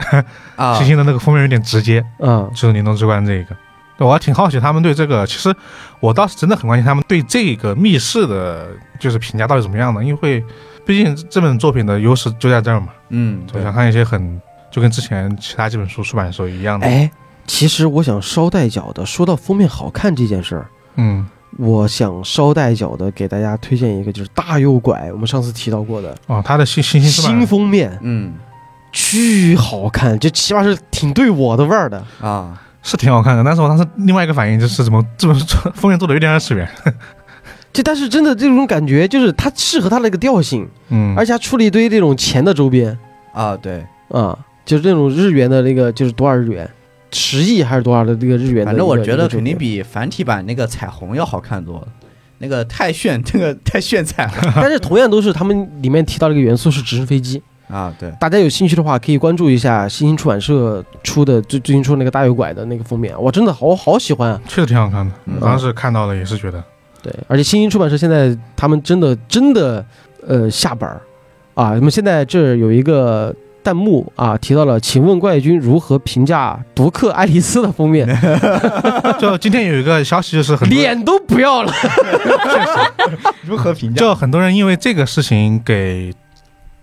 [0.56, 3.56] 啊 星星的那个封面有点直接，嗯，就是《灵动之冠》这一个。
[3.96, 5.54] 对我还挺好奇他们对这个，其实
[6.00, 8.68] 我倒是真的很关心他们对这个密室的，
[8.98, 10.42] 就是评价到底怎么样的，因为
[10.86, 12.88] 毕竟这本作品的优势就在这儿嘛。
[13.10, 16.86] 嗯，对我想看一些很就跟之前其他几本书出版的时候一样的。
[16.86, 17.10] 哎，
[17.50, 21.26] 其实我想捎带脚的说到封面好看这件事儿，嗯，
[21.58, 28.32] 我想捎带脚的给大家推荐一个，就是大右拐，我们上次提到过的哦，他的新新新新封面，嗯。
[28.92, 32.04] 巨好看，就起码是挺对我的味儿的。
[32.20, 36.68] 啊，是挺好看的，但是我当时另外一个反应就是怎么这本书封面做的有点二次元。
[37.72, 42.98] 这但是真的这种感觉，就是它适合它那个调性，嗯，而且还出了一堆这种钱的周边。
[43.32, 46.68] 啊，对，啊，就是这种日元的那个，就是多少日元，
[47.12, 48.66] 十亿还是多少的这个日元个。
[48.66, 51.88] 反正我觉得肯定比繁体版那个彩虹要好看多了，
[52.38, 54.32] 那个太炫，那个 太炫彩了。
[54.56, 57.42] 但是同样都是他们里面提到的一个元素是直升飞机。
[57.68, 64.40] 啊，对，大家有兴趣的话，可以关注一下新星出版社出的最最近出的那个大右拐的那个封面，我真的好好喜欢啊！
[64.48, 65.36] 确实挺好看的，嗯。
[65.40, 66.60] 我当时看到了也是觉得，
[67.00, 69.86] 对，而且新星出版社现在他们真的真的
[70.26, 71.00] 呃下本儿。
[71.54, 73.32] 啊，那么现在这儿有一个
[73.62, 78.06] 弹幕啊提到了，请问怪君如何评价独克爱丽丝的封面？
[79.18, 81.72] 就今天有一个消息就是很多脸都不要了。
[83.42, 84.00] 如何评价？
[84.00, 86.12] 就很多人因为这个事情给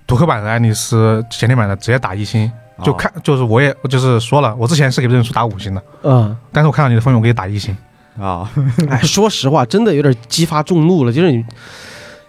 [0.06, 2.52] 读客版的爱丽丝简体版的直接打一星，
[2.84, 7.76] 就看就是我也就是说了，我之前是给这本书打五星的，嗯，但是我看到你的封面，我给你打一星。
[8.20, 8.50] 啊，
[8.90, 11.44] 哎，说实话，真的有点激发众怒了，就是你。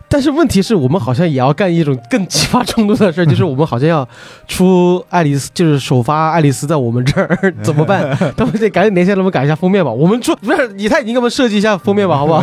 [0.08, 4.08] 但是问题是我们好像也要干一种更激发冲突的事儿，就是我们好像要
[4.46, 8.16] 出爱丽丝，就是首发爱丽丝在我们这儿怎么办？
[8.36, 9.90] 他们得赶紧联系他们改一下封面吧。
[9.90, 12.42] 我们出不是以太，你给我们设计一下封面吧，好不好？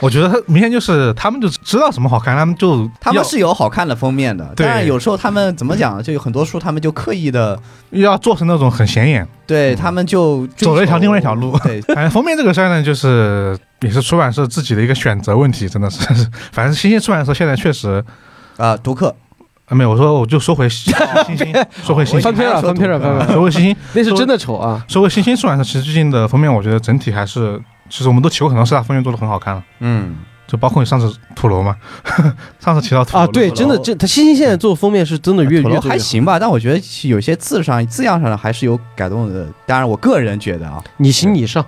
[0.00, 7.58] 我觉得 他明显就是他们就知道什么好看，他们就他们是有好看的封面的，但是有时候他们怎么讲，就有很多书他们就刻意的，
[7.90, 9.26] 要做成那种很显眼。
[9.46, 13.54] 对他们就走了一条另外一条路对， 反正封面这个事儿呢，就是
[13.84, 16.00] 也是出版社自己的一个选择问题，真的是。
[16.52, 18.02] 反正新兴出版社现在确实，
[18.56, 19.14] 啊，读客
[19.68, 20.92] 啊，没有，我说我就说回新
[21.26, 21.52] 新兴，
[21.84, 24.84] 说回星星，翻篇了，翻篇了，翻篇了，说回星星，那是真的丑啊！
[24.88, 30.16] 说回星星出版社，其实最近的封面，我觉得整体还是，其实我们都提过很多次，大封面做的很好看了，嗯，
[30.46, 31.76] 就包括你上次土楼嘛，
[32.60, 35.80] 上次提到土楼啊，对，真的，这他星星现在做封面是真的越越。
[35.80, 39.46] 还行吧，但我觉得有些字上字样上还是有改动的。
[39.66, 41.64] 当然，我个人觉得啊，你行你上，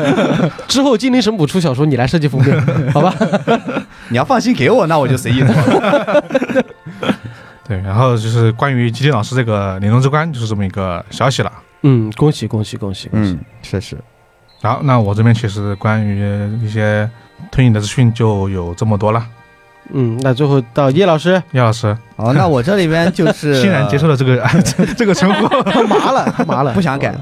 [0.68, 3.14] 之后精灵神捕出小说，你来设计封面，好吧？
[4.08, 5.54] 你要放心给我，那我就随意做。
[7.68, 11.52] 对，然后就是关于吉林老师这个年终之关，就是这么一个消息了。
[11.82, 13.32] 嗯，恭喜恭喜恭喜恭喜！
[13.32, 13.96] 嗯，确实，
[14.66, 17.08] 然后，那我这边其实关于一些
[17.52, 19.24] 推理的资讯就有这么多了。
[19.92, 24.44] 嗯，那最后到叶老师，叶老师好，那我这里边就是 欣然接受了这个
[24.98, 25.46] 这个称呼。
[25.70, 27.14] 他麻了，他麻了，不想改。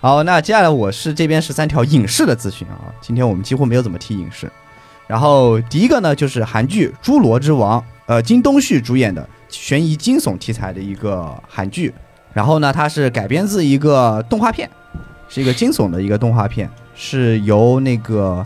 [0.00, 4.48] 好，那接下来我是这边十三条影视的资讯啊，今天我们几乎没有怎么提影视。
[5.08, 11.92] 然后第一个呢，就是韩剧《侏罗之王》，呃，金东旭主演的《悬疑惊悚题材的一个韩剧。
[12.32, 14.70] 然后呢，它是改编自一个动画片，
[15.32, 18.44] 是一个惊悚的一个动画片，是由那个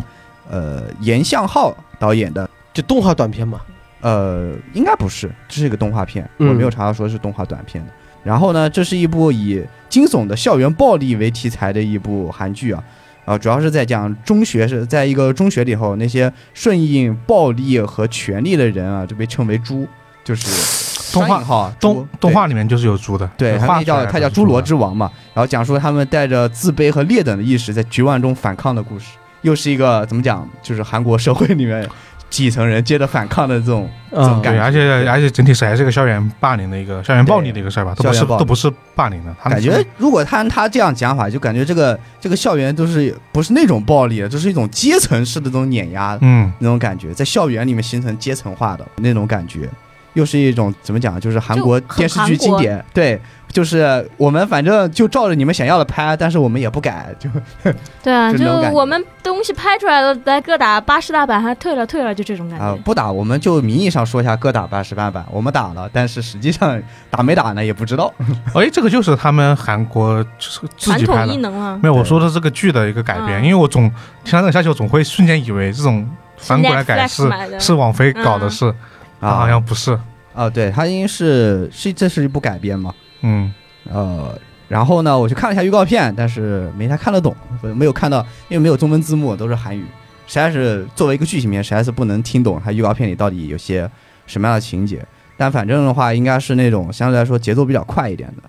[0.48, 2.48] 呃严相浩导演的。
[2.72, 3.60] 就动画短片嘛。
[4.02, 7.90] 呃，应该不是，这是一个动画片，嗯我没有查到说是动画短片的。
[8.22, 12.84] 然后呢，这是一部以惊悚的校园暴力为题材的一部韩剧啊，
[13.24, 19.88] 啊，主要是在讲中学是在一个中学里头，那些顺应暴力和权力的人啊，就被称为猪，
[20.26, 29.06] 就是动画哈动动画里面就是有猪的，对，就他那画出来的叫他叫侏罗之王嘛，然后讲述他们带着自卑和劣等的意识，在绝望中反抗的故事，
[29.42, 31.88] 又是一个怎么讲，就是韩国社会里面
[32.28, 49.70] 几层人接着反抗的这种这种啊感觉，而且而且整体是还是个校园霸凌的一个校园暴力的一个事儿吧，都不是都不是霸凌的，感觉如果他按他这样讲法，就感觉这个这个校园都是不是那种暴力，就是一种阶层式的这种碾压嗯，那种感觉，在校园里面形成阶层化的那种感觉，
[50.16, 53.20] 又是一种怎么讲，就是韩国电视剧经典，对，
[53.52, 57.28] 就是我们反正就照着你们想要的拍，但是我们也不改，就
[58.02, 62.64] 对啊， 就我们东西拍出来了，来各打八十大板，还退了退了，就这种感觉。
[62.64, 62.82] 啊、觉。
[62.82, 68.10] 不打，我们就名义上说一下各打八十大板，我们打了，但是实际上打没打呢也不知道。
[68.54, 71.26] 哎，这个就是他们韩国就是自传己拍的。
[71.26, 71.36] 统异。
[71.38, 73.90] 能啊，没有，我说的这个剧的一个改编，嗯因为我总
[74.24, 76.08] 听到这个消息，我总会瞬间以为这种
[76.38, 78.50] 翻过来改是是网飞搞的嗯。
[78.50, 78.74] 事，
[79.20, 79.98] 啊，好像不是。
[80.34, 83.50] 啊，对，它应该是是这是一部改编嘛，嗯，
[83.90, 84.38] 呃，
[84.68, 87.34] 然后呢，我去看了一下预告片，但是没太看得懂，
[87.74, 89.82] 没有看到，因为没有中文字幕，都是韩语，
[90.26, 93.90] 实在是作为一个剧情片，实在是不能听懂它预告片里到底有些
[94.26, 95.02] 什么样的情节。
[95.38, 98.42] 但反正的话，应该是那种相对来说节奏比较快一点的。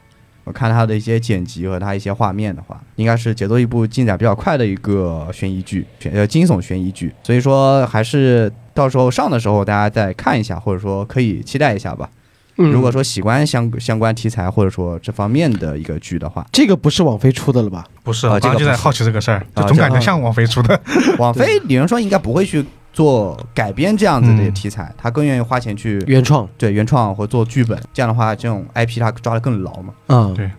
[0.44, 7.14] 我看它的一些剪辑和它一些画面的话，应该是节奏一部进展比较快的一个悬疑剧，悬呃惊悚悬疑剧。
[7.24, 12.08] 所以说，还是到时候上的时候大家再看一下，或者说可以期待一下吧。
[12.58, 12.72] 嗯。
[12.72, 17.84] 如果说喜欢相相关题材或者说这方面的一个剧的话，这个不是网飞出的了吧？
[18.04, 18.84] 不是，啊我刚刚就在这个不是。
[18.84, 20.80] 好奇这个事儿，啊就总感觉像网飞出的。
[21.18, 22.64] 网飞理论上应该不会去
[22.94, 24.54] 做改编这样子的嗯。
[24.54, 26.48] 题材，他更愿意花钱去原创。
[26.58, 29.94] 对原创或做剧本，这样的话这种 IP 他抓得更牢嘛。
[30.08, 30.50] 嗯，对。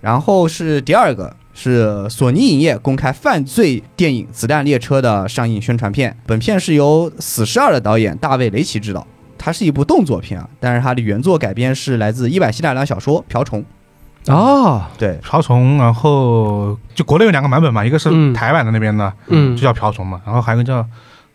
[0.00, 9.04] 然后是第二个是索尼影业公开犯罪电影《子弹列车》的上映宣传片，本片是由《死侍二》的导演大卫雷奇执导。
[9.36, 13.64] 它是一部动作片啊，但是它的原作改编是来自伊坂幸太郎小说《瓢虫》。
[14.32, 20.84] 哦，对，瓢虫，然后就国内有两个版本嘛，一个是嗯台版的那边的，嗯就，叫瓢虫嘛，然后还有一个叫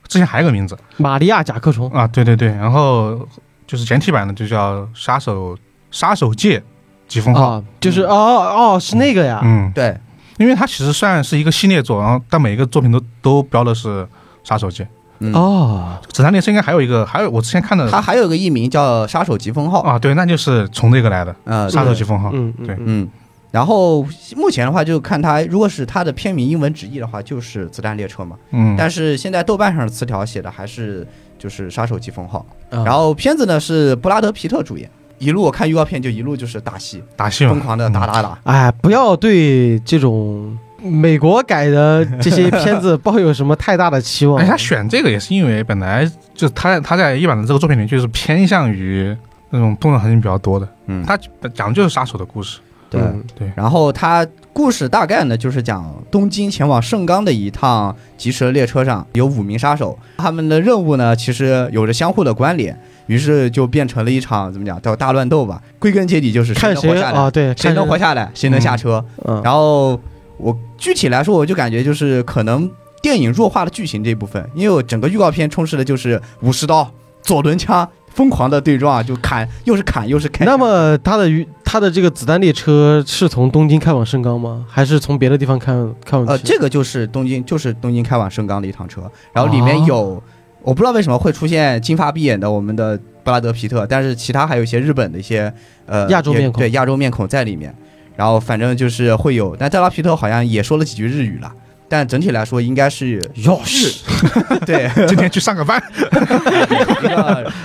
[0.07, 3.27] 之前还有个名字玛利亚甲壳虫啊，对对对，然后
[3.67, 5.57] 就是简体版的就叫杀手
[5.91, 6.61] 杀手界
[7.07, 9.97] 疾风号，啊，就是哦哦是那个呀，嗯，对，
[10.37, 14.07] 因为它其实算是一个系列作，然后但每一个作品都都标的是
[14.43, 14.87] 杀手界。
[15.19, 19.81] 嗯，哦，子弹列车应该还有一个，还有我之前看的它还有个艺名叫《杀手疾风号》。
[19.87, 22.29] 啊，对，那就是从这个来的呃，杀手对疾风号。
[22.31, 23.09] 对嗯对嗯嗯，
[23.51, 24.05] 然后
[24.35, 28.35] 目前的话，就看它，如果是它的片名英文直译的话，就是《子弹列车》嘛。
[28.51, 31.07] 嗯，但是现在豆瓣上的词条写的还是
[31.37, 32.45] 就是《杀手疾风号》。
[32.77, 34.89] 啊然后片子呢是布拉德皮特主演，
[35.23, 38.37] 一路我看预告片就一路就是打戏，打戏嘛，疯狂的打打打。
[38.43, 44.45] 哎，不要对这种美国改的这些片子抱有什么太大的期望哎，。
[44.45, 49.15] 他选这个也是因为本来就他他在一版的这个作品里就是偏向于
[49.49, 51.17] 那种动作痕迹比较多的，嗯，他
[51.53, 52.59] 讲的就是杀手的故事。
[52.99, 53.01] 对。
[53.01, 65.61] 嗯对，然后它故事大概呢，就是讲东京前往盛冈的一趟疾驰的列车上有五名杀手，他们的任务呢其实有着相互的关联，于是就变成了一场怎么讲叫大乱斗吧。
[65.79, 67.31] 归根结底就是看谁能活下来，啊？
[67.31, 69.03] 对，谁能活下来，谁能下车。
[69.25, 69.99] 嗯，然后
[70.37, 72.69] 我具体来说，我就感觉就是可能
[73.01, 76.89] 电影弱化了剧情这一部分，因为我整个预告片充斥的就是武士刀、
[77.23, 77.89] 左轮枪。
[78.13, 80.45] 疯狂的对撞，就砍，又是砍又是砍。
[80.45, 81.27] 那么他的
[81.63, 84.65] 他的这个子弹列车是从东京开往盛冈吗？
[84.69, 85.73] 还是从别的地方开
[86.05, 86.31] 开往去？
[86.31, 89.01] 呃，这个就是东京，就是东京开往盛冈的一趟车，
[89.33, 90.21] 然后里面有，
[90.61, 95.51] 我不知道为什么会出现金发碧眼的我们的布拉德皮特，但是其他还有一些日本的一些
[95.87, 97.75] 呃亚洲面孔对亚洲面孔在里面，
[98.15, 101.51] 然后反正就是会有，但布拉皮特好像也说了几句日语了。
[101.93, 103.93] 但整体来说，应该是哟是
[104.65, 105.79] 对 今天去上个班，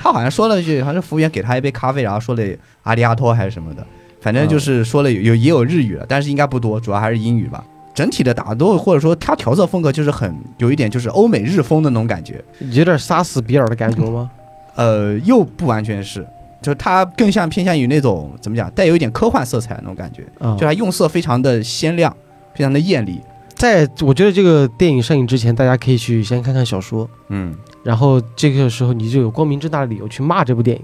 [0.03, 2.43] 他好像说了句，好像是服务员给他一杯咖啡，然后说了
[2.83, 3.83] 阿里阿托还是什么的，
[4.20, 7.64] 反正就是说了有有也有日语了，但是应该不多，主要还是英语吧。
[7.95, 14.31] 整体的打斗或者说他调色风格就是很有一点就是欧美日风的那种感觉，有点杀死比尔的感觉吗？
[14.74, 16.22] 呃，又不完全是，
[16.61, 22.14] 就它更像偏向于那种怎么讲，带有一点科幻色彩的那种感觉，啊就，它用色非常的鲜亮，
[22.55, 23.22] 非常的艳丽。
[23.59, 27.52] 在我觉得这个电影上映之前，大家可以去先看看小说，嗯，
[27.82, 30.82] 然后这个时候你就有光明正大的理由去骂这部电影。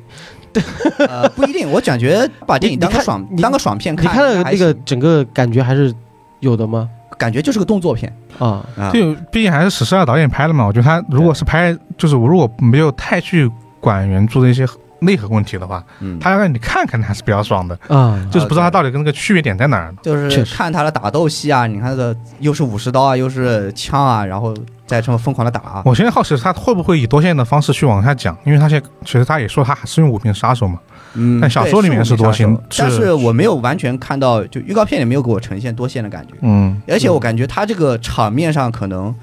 [1.08, 5.94] 呃，不一定，我感觉把电影当个爽当个爽片看你看，看了那个整个感觉还是
[6.40, 6.90] 有的吗？
[7.16, 8.90] 感觉就是个动作片啊，啊。
[8.92, 13.48] 就毕竟还是史诗二导演拍的嘛，我觉得他如果是拍，就是我如果没有太去
[13.78, 14.66] 管原著的一些
[15.05, 19.98] 内核问题的话，嗯，他要让你看看还是比较爽的，啊，就是不知道他到底跟那个区别点在哪儿呢。
[20.02, 24.55] 就是看他的打斗戏啊，你看他的又是武士刀啊，又是枪啊，然后
[24.86, 25.82] 再这么疯狂的打啊。
[25.84, 30.78] 我现在好奇是他会不会以多线的方式去往下讲，因为他现在其实他也说他还是用五名杀手嘛，
[31.14, 31.40] 嗯。
[31.40, 36.34] 但小说里面是多线对但是是我没有完全看到，就预告片里没有给我呈现多线的感觉。
[36.42, 39.14] 嗯，而且我感觉他这个场面上可能，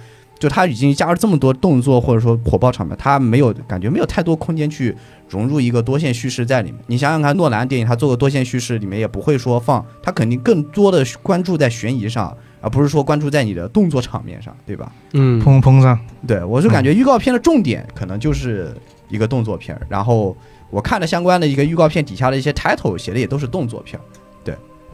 [0.41, 4.95] 就他已经加入这么多动作或者说火爆场面，他没有感觉没有太多空间去
[5.29, 6.81] 融入一个多线叙事在里面。
[6.87, 14.91] 你想想看，诺兰电影他做个多线叙事里面也不会说放，他肯定更多的关注在悬疑上，而不是说关注在你的动作场面上，对吧？
[15.13, 18.75] 嗯，砰砰上，对我是感觉预告片的重点可能就是
[19.09, 20.35] 一个动作片儿，然后
[20.71, 24.03] 我看了相关的一个预告片底下的一些 title 写的也都是动作片儿。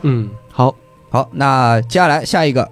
[0.03, 0.75] 嗯，好，
[1.09, 2.69] 好，那接下来下一个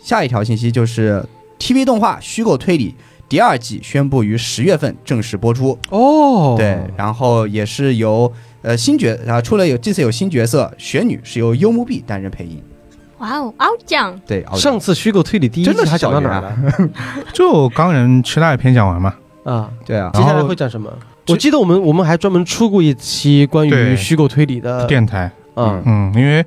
[0.00, 1.24] 下一条信息就是
[1.58, 2.90] TV 动画《虚构推理》
[3.28, 5.78] 第二季宣布于十月份正式播出。
[5.90, 8.32] 哦，对，然后也是由
[8.62, 12.62] 呃新角啊，除了有这次有新角色雪女是由幽木碧担任配音。
[13.18, 16.56] 哇哦，傲酱，对，上次虚构推理第一真的是季他讲到哪儿了？
[17.34, 20.88] 就钢人期待篇讲完嘛，啊，对啊，接下来会讲什么？
[21.26, 26.42] 我记得我们我们还专门出过一期关于虚构推理的电台，嗯，嗯，因为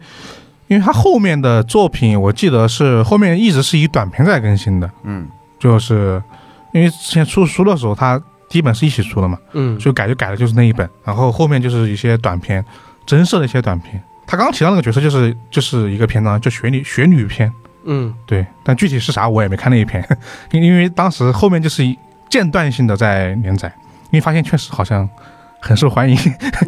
[0.71, 5.27] 因为他后面的作品，我记得是后面一直是以短篇在更新的，嗯。
[5.59, 6.23] 就是
[6.71, 8.17] 因为之前出书的时候，他
[8.47, 12.63] 第一本是一起出的嘛，嗯，所以改就改的就是那一本，然后后面就是一些短篇，
[13.05, 14.01] 真实的一些短篇。
[14.25, 17.51] 他刚刚提到那个角色就是就是一个篇章，就雪女雪女篇，
[17.83, 18.15] 嗯。
[18.25, 20.01] 对，但具体是啥我也没看那一篇，
[20.51, 21.99] 因 因为当时后面就是一
[22.29, 23.67] 间断性的在连载，
[24.05, 25.07] 因为发现确实好像
[25.61, 26.17] 很受欢迎，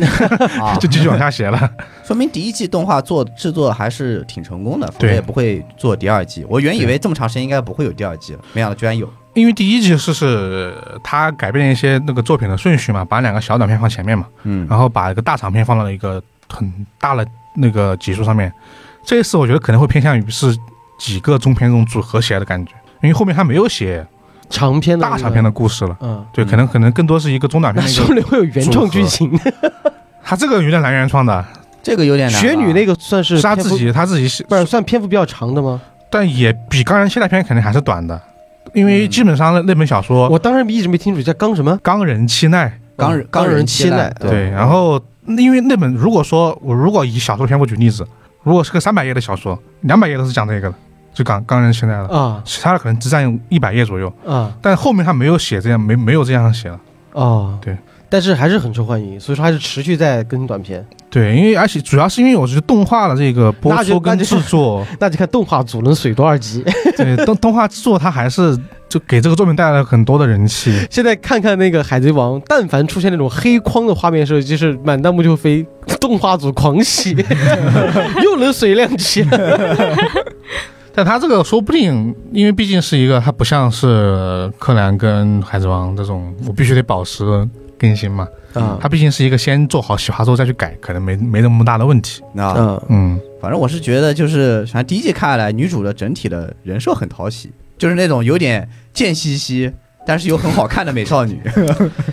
[0.62, 1.70] 啊， 就继续往下写了。
[2.06, 6.46] 说明第一季动画做制作还是挺成功的，否则也不会做第二季。
[6.48, 9.12] 我原以为这么长时间应该不会有第二季了，没想到居然有。
[9.34, 17.26] 因为第一季是是他改变了一些那个作品的顺序嘛，把两个小短片放前面嘛，嗯然后把一个大长片放到了一个很大的
[17.56, 18.54] 那个集数上面。
[19.04, 20.56] 这一次我觉得可能会偏向于是
[21.00, 24.06] 几个中篇这种组合起来的感觉，因为后面他没有写
[24.54, 28.00] 长篇的那个大长篇的，故事了，嗯，对，可能可能更多是一个中短篇的一个。
[28.00, 29.40] 说不定会有原创剧情。
[30.24, 31.44] 他这个有点难原创的，
[31.82, 32.42] 这个有点难啊。
[32.42, 35.82] 雪女那个算是是他自己他自己写，不是算篇幅比较长的吗？
[36.12, 38.22] 但也比钢人期待篇肯定还是短的，
[38.74, 41.76] 因为基本上那那本小说我当时一直没听楚叫钢什么？
[41.82, 48.08] 钢人期奈钢人钢人人期期待对，然后因为那本如果说我如果以小说篇幅举例子，
[48.44, 50.76] 如果是个三百页的小说，两百页都是讲这个的，
[51.14, 56.80] 就刚刚人现在了，啊其他的可能只占一百页左右，啊但后面他没有写这样，没没有这样写了。
[57.12, 57.78] 哦，对，
[58.10, 60.84] 但是还是很受欢迎，所以说还是持续在更新短片。
[61.12, 66.66] 对，因为而且主要是因为我是动画的这个播出跟制作， 那就看动画组能水多少集。
[66.98, 68.58] 对动动画制作，它还是
[68.90, 70.76] 就给这个作品带来了很多的人气。
[70.90, 75.64] 现在看看那个《海贼王》，但凡出现那种黑框的画面的时候，就是满弹幕就飞，
[76.02, 77.16] 动画组狂喜，
[78.24, 79.96] 又能水量级了。
[80.96, 87.26] 但他这个说不定，因为毕竟是一个，他不像是柯南跟海贼王这种，我必须得保持
[87.80, 88.28] 更新嘛。
[88.56, 92.22] 嗯，他毕竟是一个先做好企划之后再去改，可能没没那么大的问题。
[92.38, 99.72] 啊，嗯嗯，反正我是觉得，就是反正第一季看下来，女主的整体的人设很讨喜，就是那种有点贱兮兮，
[100.06, 101.42] 但是有很好看的美少女。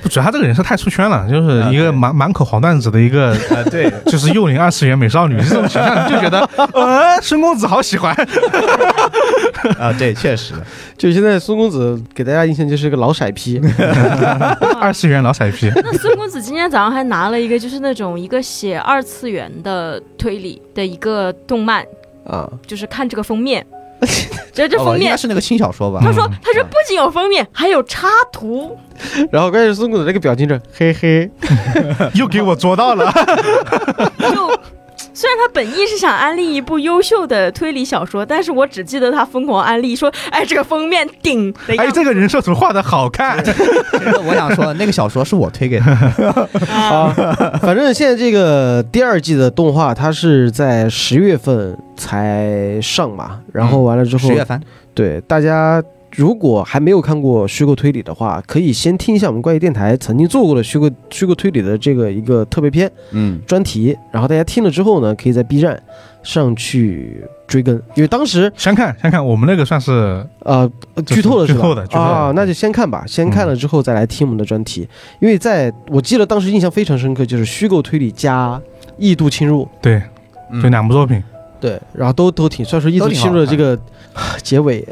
[0.02, 6.40] 不， 主要他这个人设太出圈了，就是一个满满口黄段子的一个，呃， 对，就是幼龄二次元美少女这种形象，你就觉得，
[6.72, 8.14] 呃， 孙公子好喜欢。
[9.78, 10.54] 啊，对，确实，
[10.96, 13.60] 就现在孙公子给大家印象就是一个老色批，
[14.80, 21.84] 二次元老色批，那孙公子今天早上还拿了一个，就是那种一个写二次元的推理的一个动漫，
[22.26, 23.64] 啊，就是看这个封面，
[24.52, 26.00] 这这封面，哦应该是那个轻小说吧？
[26.02, 28.76] 他说嗯他说不仅有封面，还有插图，
[29.30, 31.30] 然后关键是孙公子那个表情是嘿嘿，
[32.14, 33.12] 又给我捉到了。
[34.18, 34.50] 就。
[35.20, 43.44] 虽然他本意是想安利一部优秀的推理小说，但是我只记得他疯狂安利说：“哎，这个封面顶的样哎，这个人设图画的好看。
[43.44, 46.48] 其 实我想说，那个小说是我推给他的。
[46.72, 47.12] 啊，
[47.60, 54.58] 反正现在这个第二季的动画，它是在十月份才上嘛，然后完了之后，十月份，
[54.94, 55.82] 对大家
[56.16, 65.80] 如果还没有看过虚构推理的话，可以先听一下我们怪异电台曾经做过的虚构虚构推理的这个一个特别篇嗯，专题，然后大家听了之后呢，可以在 B 站
[66.22, 70.70] 上去追更，因为当时先看先看，我们那个算是呃
[71.06, 71.60] 剧透了是吧？
[71.60, 74.88] 剧透的剧透的啊，那就先看吧，先看了之后再来听我们的专题，
[75.20, 78.60] 因为在我记得当时印象非常深刻，就是虚构推理加
[78.98, 80.02] 异度侵入，对，
[80.50, 80.60] 嗯。
[80.60, 81.22] 就两部作品。
[81.60, 83.78] 对，然后都都挺，虽然说异度都挺好侵入的这个
[84.42, 84.86] 结尾，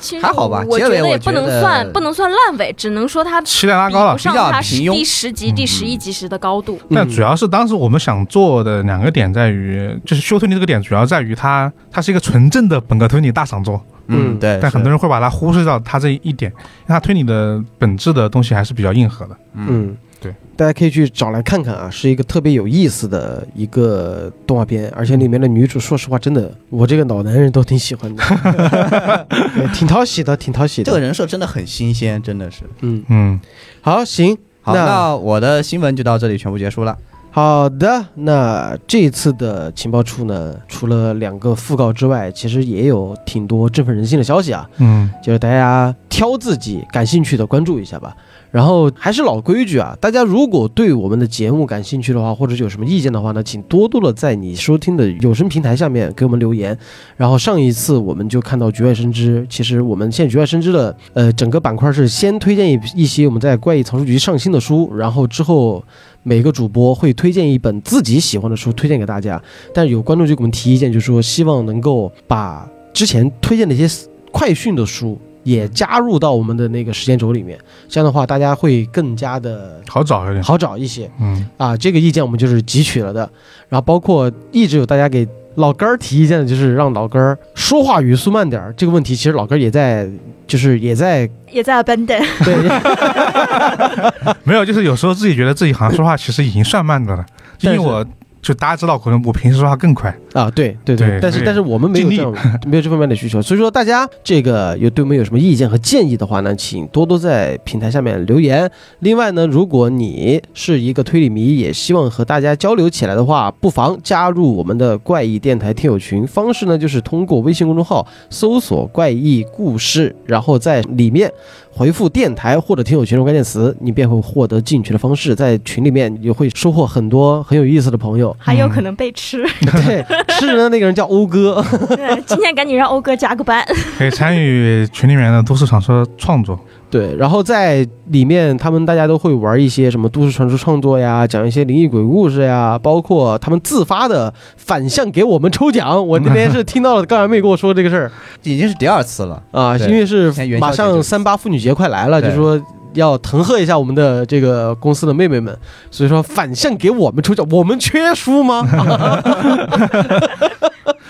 [0.00, 4.92] 其实还好吧我结尾我觉得也不能算不能算烂尾，只能说它比期待拉高了不，上比较它平庸。
[4.92, 6.78] 第十集、第嗯十一集时的高度。
[6.88, 19.36] 嗯但主要是当时我们想做的两个点在于，就是修推理这个点主要在于它它是一个纯正的本格推理大赏作，嗯嗯，对，但很多人人会把它忽视到它这一点，因为它推理的本质的东西还是比较硬核的。
[19.54, 29.26] 嗯嗯，对，大家可以去找来看看啊，是一个特别有意思的一个动画片，而且里面的女主，说实话，真的我这个老男人都挺喜欢的，
[29.74, 30.86] 挺讨喜的，挺讨喜的。
[30.86, 32.62] 这个人设真的很新鲜，真的是。
[32.80, 33.40] 嗯，嗯，
[33.82, 36.96] 好，行，好，那那我的新闻就到这里全部结束了。
[37.34, 48.16] 好的，那这一次的情报处呢，除了两个讣告之外，其实也有挺多振奋人心的消息啊，嗯，就是大家挑自己感兴趣的关注一下吧。
[48.52, 56.78] 然后还是老规矩啊，大家如果对我们的节目感兴趣的话，或者是有什么意见的话呢，请多多的在你收听的有声平台下面给我们留言。
[57.16, 65.82] 然后上一次我们就看到《局外生枝》，其实我们现在《局外生枝》的呃整个板块是先推荐一一些我们在怪异藏书局上新的书，然后之后
[66.24, 69.40] 每个主播会推荐一本自己喜欢的书推荐给大家。
[69.72, 77.56] 但是有观众就给我们提意见，就说希望能够把之前推荐的一些快讯的书也加入到我们的那个时间轴里面，
[77.88, 80.42] 这样的话大家会更加的好找一点。
[80.42, 81.76] 好找一些嗯，啊。
[81.76, 83.20] 这个意见我们就是汲取了的，
[83.68, 85.28] 然后包括一直有大家给。
[85.56, 90.08] 老根儿提意见的就是让老根儿说话语速慢点儿，这个问题其实老根儿也在，
[90.46, 92.54] 就是也在也在 abandon，对。
[94.44, 97.24] 没有，就是有时候自己觉得自己好像说话其实已经算慢的了，
[97.58, 98.06] 就因为但是我
[98.44, 100.14] 就大家知道，可能我平时说话更快。
[100.34, 102.34] 啊，对对对对但是但是我们没有这尽种
[102.66, 108.70] 没有这方面的需求，所以说大家这个有对我们有什么意见和建议的话呢，请多多在平台下面留言。
[108.98, 116.26] 另外呢，如果你是一个推理迷，也希望和大家交流起来的话，不妨加入我们的怪异电台听友群。
[116.26, 121.32] 方式呢，就是通过微信公众号搜索“怪异故事”，然后在里面
[121.70, 125.34] 回复“电台”或者“听友群”的关键词，你便会获得进群的方式。
[125.34, 128.33] 在群里面也会收获很多很有意思的朋友。
[128.38, 129.44] 还有可能被吃。
[129.60, 130.04] 对，
[130.38, 131.64] 吃人的那个人叫欧哥。
[131.96, 133.64] 对，今天赶紧让欧哥加个班。
[133.98, 136.58] 可以参与群里面的都市传说创作。
[136.90, 146.06] 对，然后在里面，他们大家都会玩一些什么都市传说创作呀，讲一些灵异鬼故事呀，包括他们自发的反向给我们抽奖。
[146.06, 148.12] 我那边是听到了，高阳妹跟我说这个事儿
[148.44, 149.42] 已经是第二次了。
[149.50, 152.62] 啊，因为是马上三八妇女节快来了，就对说
[152.94, 155.56] 要腾贺一下我们的这个公司的妹妹们，
[155.90, 158.66] 所以说反向给我们抽奖，我们缺书吗？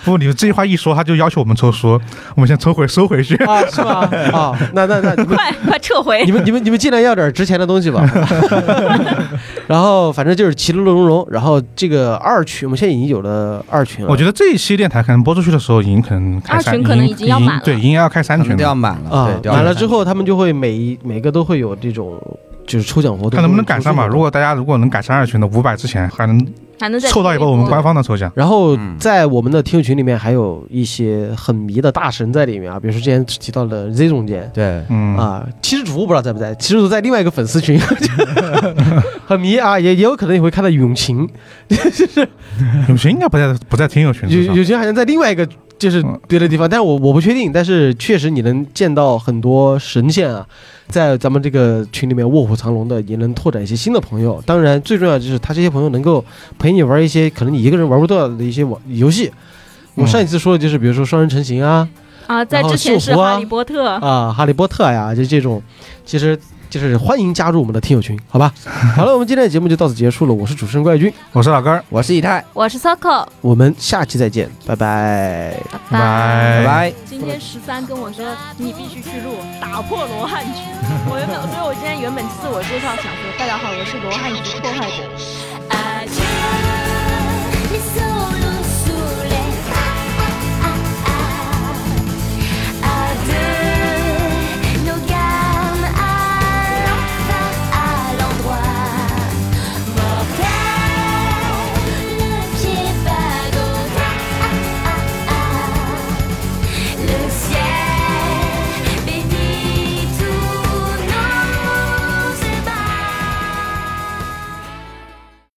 [0.05, 2.01] 不，你这句话一说，他就要求我们抽书，
[2.35, 3.35] 我们先抽回收回去。
[3.45, 4.09] 啊，是吗？
[4.33, 6.33] 啊，那那那你们快快撤回你！
[6.33, 8.05] 们你们你们尽量要点值钱的东西吧。
[9.67, 11.27] 然后反正就是其乐融融。
[11.31, 14.11] 然后这个二群，我们现在已经有了二群了。
[14.11, 22.21] 我觉得这一期电台可能播出去的时候，已经可能开三，二群可能已经要满了对，已经要开三群了，满了啊对，满了之后，他们就会每一每个都会有这种
[22.67, 24.07] 就是抽奖活动，看能不能赶上吧。
[24.07, 26.47] 如果大家如果能赶上二群的五百之前，还能
[26.81, 28.31] 还能再凑到一波我们官方的抽奖。
[28.35, 34.51] 然后嗯在我们的听友群里面还有一些很迷的大神在里面啊，比如说之前提到的 Z 总监。
[34.55, 37.79] 对，嗯，啊，其实主播不知道在不在，其实主在另外一个粉丝群，
[39.27, 41.29] 很迷啊，也也有可能你会看到永晴，
[42.89, 44.77] 永晴应该不在不在听友群永永晴。
[44.79, 45.47] 好像在另外一个
[45.79, 50.47] 就是嗯别的地方，但是我我不确定，但是确实你能见到很多神仙啊，
[50.89, 54.43] 在咱们这个群里面卧虎藏龙的，也能拓展一些新的朋友。
[54.47, 56.25] 当然，最重要就是他这些朋友能够
[56.59, 59.31] 陪你玩一些可能你一个人玩不到的一些网游戏。
[59.97, 61.89] 我嗯上一次说的就是，比如说双人成行啊，
[62.27, 65.63] 啊，在之前是哈利波特，啊，哈利波特呀，就这种，
[66.05, 66.39] 其实
[66.81, 68.53] 就是欢迎加入我们的听友群，好吧？
[68.97, 70.35] 好了，我们今天的节目就到此结束了。
[70.35, 75.57] 我是主持人怪君，我是老根儿，我是以太，我是 Soko，我们下期再见，拜拜。
[75.71, 76.93] 拜拜拜拜。
[77.07, 78.25] 今天十三跟我说
[78.57, 80.61] 你必须去录打破罗汉局，
[81.11, 85.05] 我原本，所以我今天原本自我介绍想说大家好，我是罗汉局破坏者，